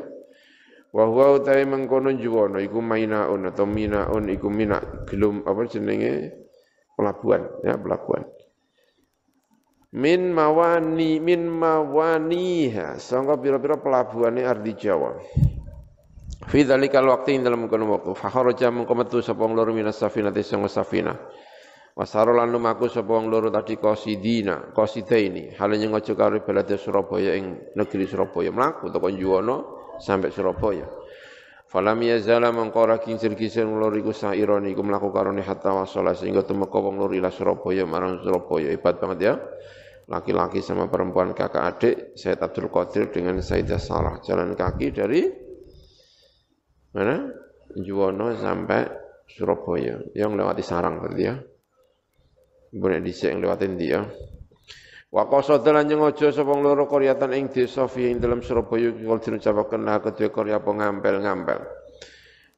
Wa 0.95 1.11
huwa 1.11 1.43
utai 1.43 1.67
mengkono 1.67 2.15
juwono 2.15 2.63
iku 2.63 2.79
mainaun 2.79 3.51
atau 3.51 3.67
minaun 3.67 4.31
iku 4.31 4.47
mina 4.47 4.79
gelum 5.11 5.43
apa 5.43 5.67
jenenge? 5.67 6.31
Pelabuhan 6.95 7.43
ya 7.67 7.75
pelabuhan 7.75 8.23
min 9.95 10.35
mawani 10.35 11.23
min 11.23 11.47
mawaniha 11.47 12.99
sangka 12.99 13.39
pira-pira 13.39 13.79
pelabuhane 13.79 14.43
ardi 14.43 14.75
Jawa 14.75 15.15
Fi 16.45 16.61
dzalikal 16.61 17.09
waqti 17.09 17.41
dalam 17.41 17.71
kono 17.73 17.89
waktu 17.97 18.13
fa 18.13 18.29
kharaja 18.29 18.69
mengko 18.69 18.93
metu 18.93 19.25
sapa 19.25 19.49
loro 19.49 19.73
minas 19.73 19.97
safinati 19.97 20.45
sing 20.45 20.61
safina. 20.69 21.17
Wasaro 21.97 22.37
lan 22.37 22.53
lumaku 22.53 22.85
sapa 22.91 23.17
wong 23.17 23.33
loro 23.33 23.49
tadi 23.49 23.81
qasidina, 23.81 24.75
qasidaini. 24.77 25.57
Hale 25.57 25.81
ngojo 25.81 26.13
karo 26.13 26.37
balade 26.45 26.77
Surabaya 26.77 27.33
ing 27.39 27.73
negeri 27.79 28.05
Surabaya 28.05 28.53
mlaku 28.53 28.93
teko 28.93 29.09
Juwono 29.09 29.57
sampai 29.97 30.29
Surabaya. 30.35 30.85
Falam 31.65 32.03
yazala 32.05 32.53
mengkora 32.53 33.01
kincir-kincir 33.01 33.65
loro 33.65 33.97
iku 33.97 34.13
saironi 34.13 34.77
iku 34.77 34.85
mlaku 34.85 35.09
karone 35.17 35.41
hatta 35.41 35.73
wasala 35.73 36.13
sehingga 36.13 36.45
temeka 36.45 36.77
wong 36.77 37.01
loro 37.01 37.15
ila 37.17 37.33
Surabaya 37.33 37.89
marang 37.89 38.21
Surabaya. 38.21 38.69
Hebat 38.69 39.01
banget 39.01 39.19
ya. 39.23 39.35
Laki-laki 40.05 40.61
sama 40.61 40.93
perempuan 40.93 41.33
kakak 41.33 41.65
adik 41.65 41.97
Said 42.13 42.37
Abdul 42.45 42.69
Qadir 42.69 43.09
dengan 43.09 43.41
Sayyidah 43.41 43.81
Sarah. 43.81 44.21
Jalan 44.21 44.53
kaki 44.53 44.93
dari 44.93 45.25
mana? 46.93 47.25
Juwono 47.73 48.37
sampai 48.37 48.85
Surabaya. 49.25 50.05
Yang 50.13 50.31
lewati 50.37 50.63
Sarang 50.63 51.01
berarti 51.01 51.25
ya. 51.25 51.35
Boleh 52.75 53.01
dhisik 53.01 53.33
yang 53.33 53.41
lewatin 53.41 53.79
dia 53.79 54.03
Wa 55.15 55.31
qasada 55.31 55.71
lan 55.71 55.87
aja 55.87 56.35
sapa 56.35 56.59
loro 56.59 56.91
qaryatan 56.91 57.31
ing 57.39 57.47
desa 57.47 57.87
fi 57.87 58.11
ing 58.11 58.19
dalam 58.19 58.43
Surabaya 58.43 58.91
kul 58.91 59.23
diucapaken 59.23 59.87
lah 59.87 60.03
kedue 60.03 60.35
karya 60.35 60.59
apa 60.59 60.75
ngampel-ngampel. 60.75 61.59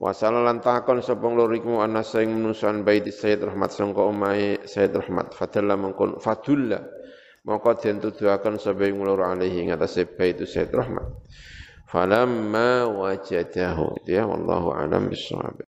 Wasala 0.01 0.41
lan 0.41 0.65
takon 0.65 1.05
sapa 1.05 1.29
loro 1.29 1.53
iku 1.53 1.85
ana 1.85 2.01
sing 2.01 2.33
menusan 2.33 2.81
bait 2.81 3.05
Sayyid 3.05 3.45
Rahmat 3.45 3.77
sangka 3.77 4.01
omahe 4.09 4.65
Sayyid 4.65 4.97
Rahmat. 4.97 5.37
Fadalla 5.37 5.77
mengkon 5.77 6.17
fadulla 6.17 6.81
maka 7.47 7.79
den 7.79 8.03
tuduhaken 8.03 8.59
sapa 8.59 8.91
ing 8.91 8.99
loro 9.01 9.23
alaihi 9.23 9.65
ing 9.65 9.71
atase 9.71 10.05
bait 10.05 10.37
Sayyid 10.37 10.75
Rahmat 10.75 11.07
falamma 11.87 12.91
wajadahu. 12.91 14.05
Ya 14.05 14.27
wallahu 14.27 14.75
alam 14.75 15.09
bisawab 15.09 15.63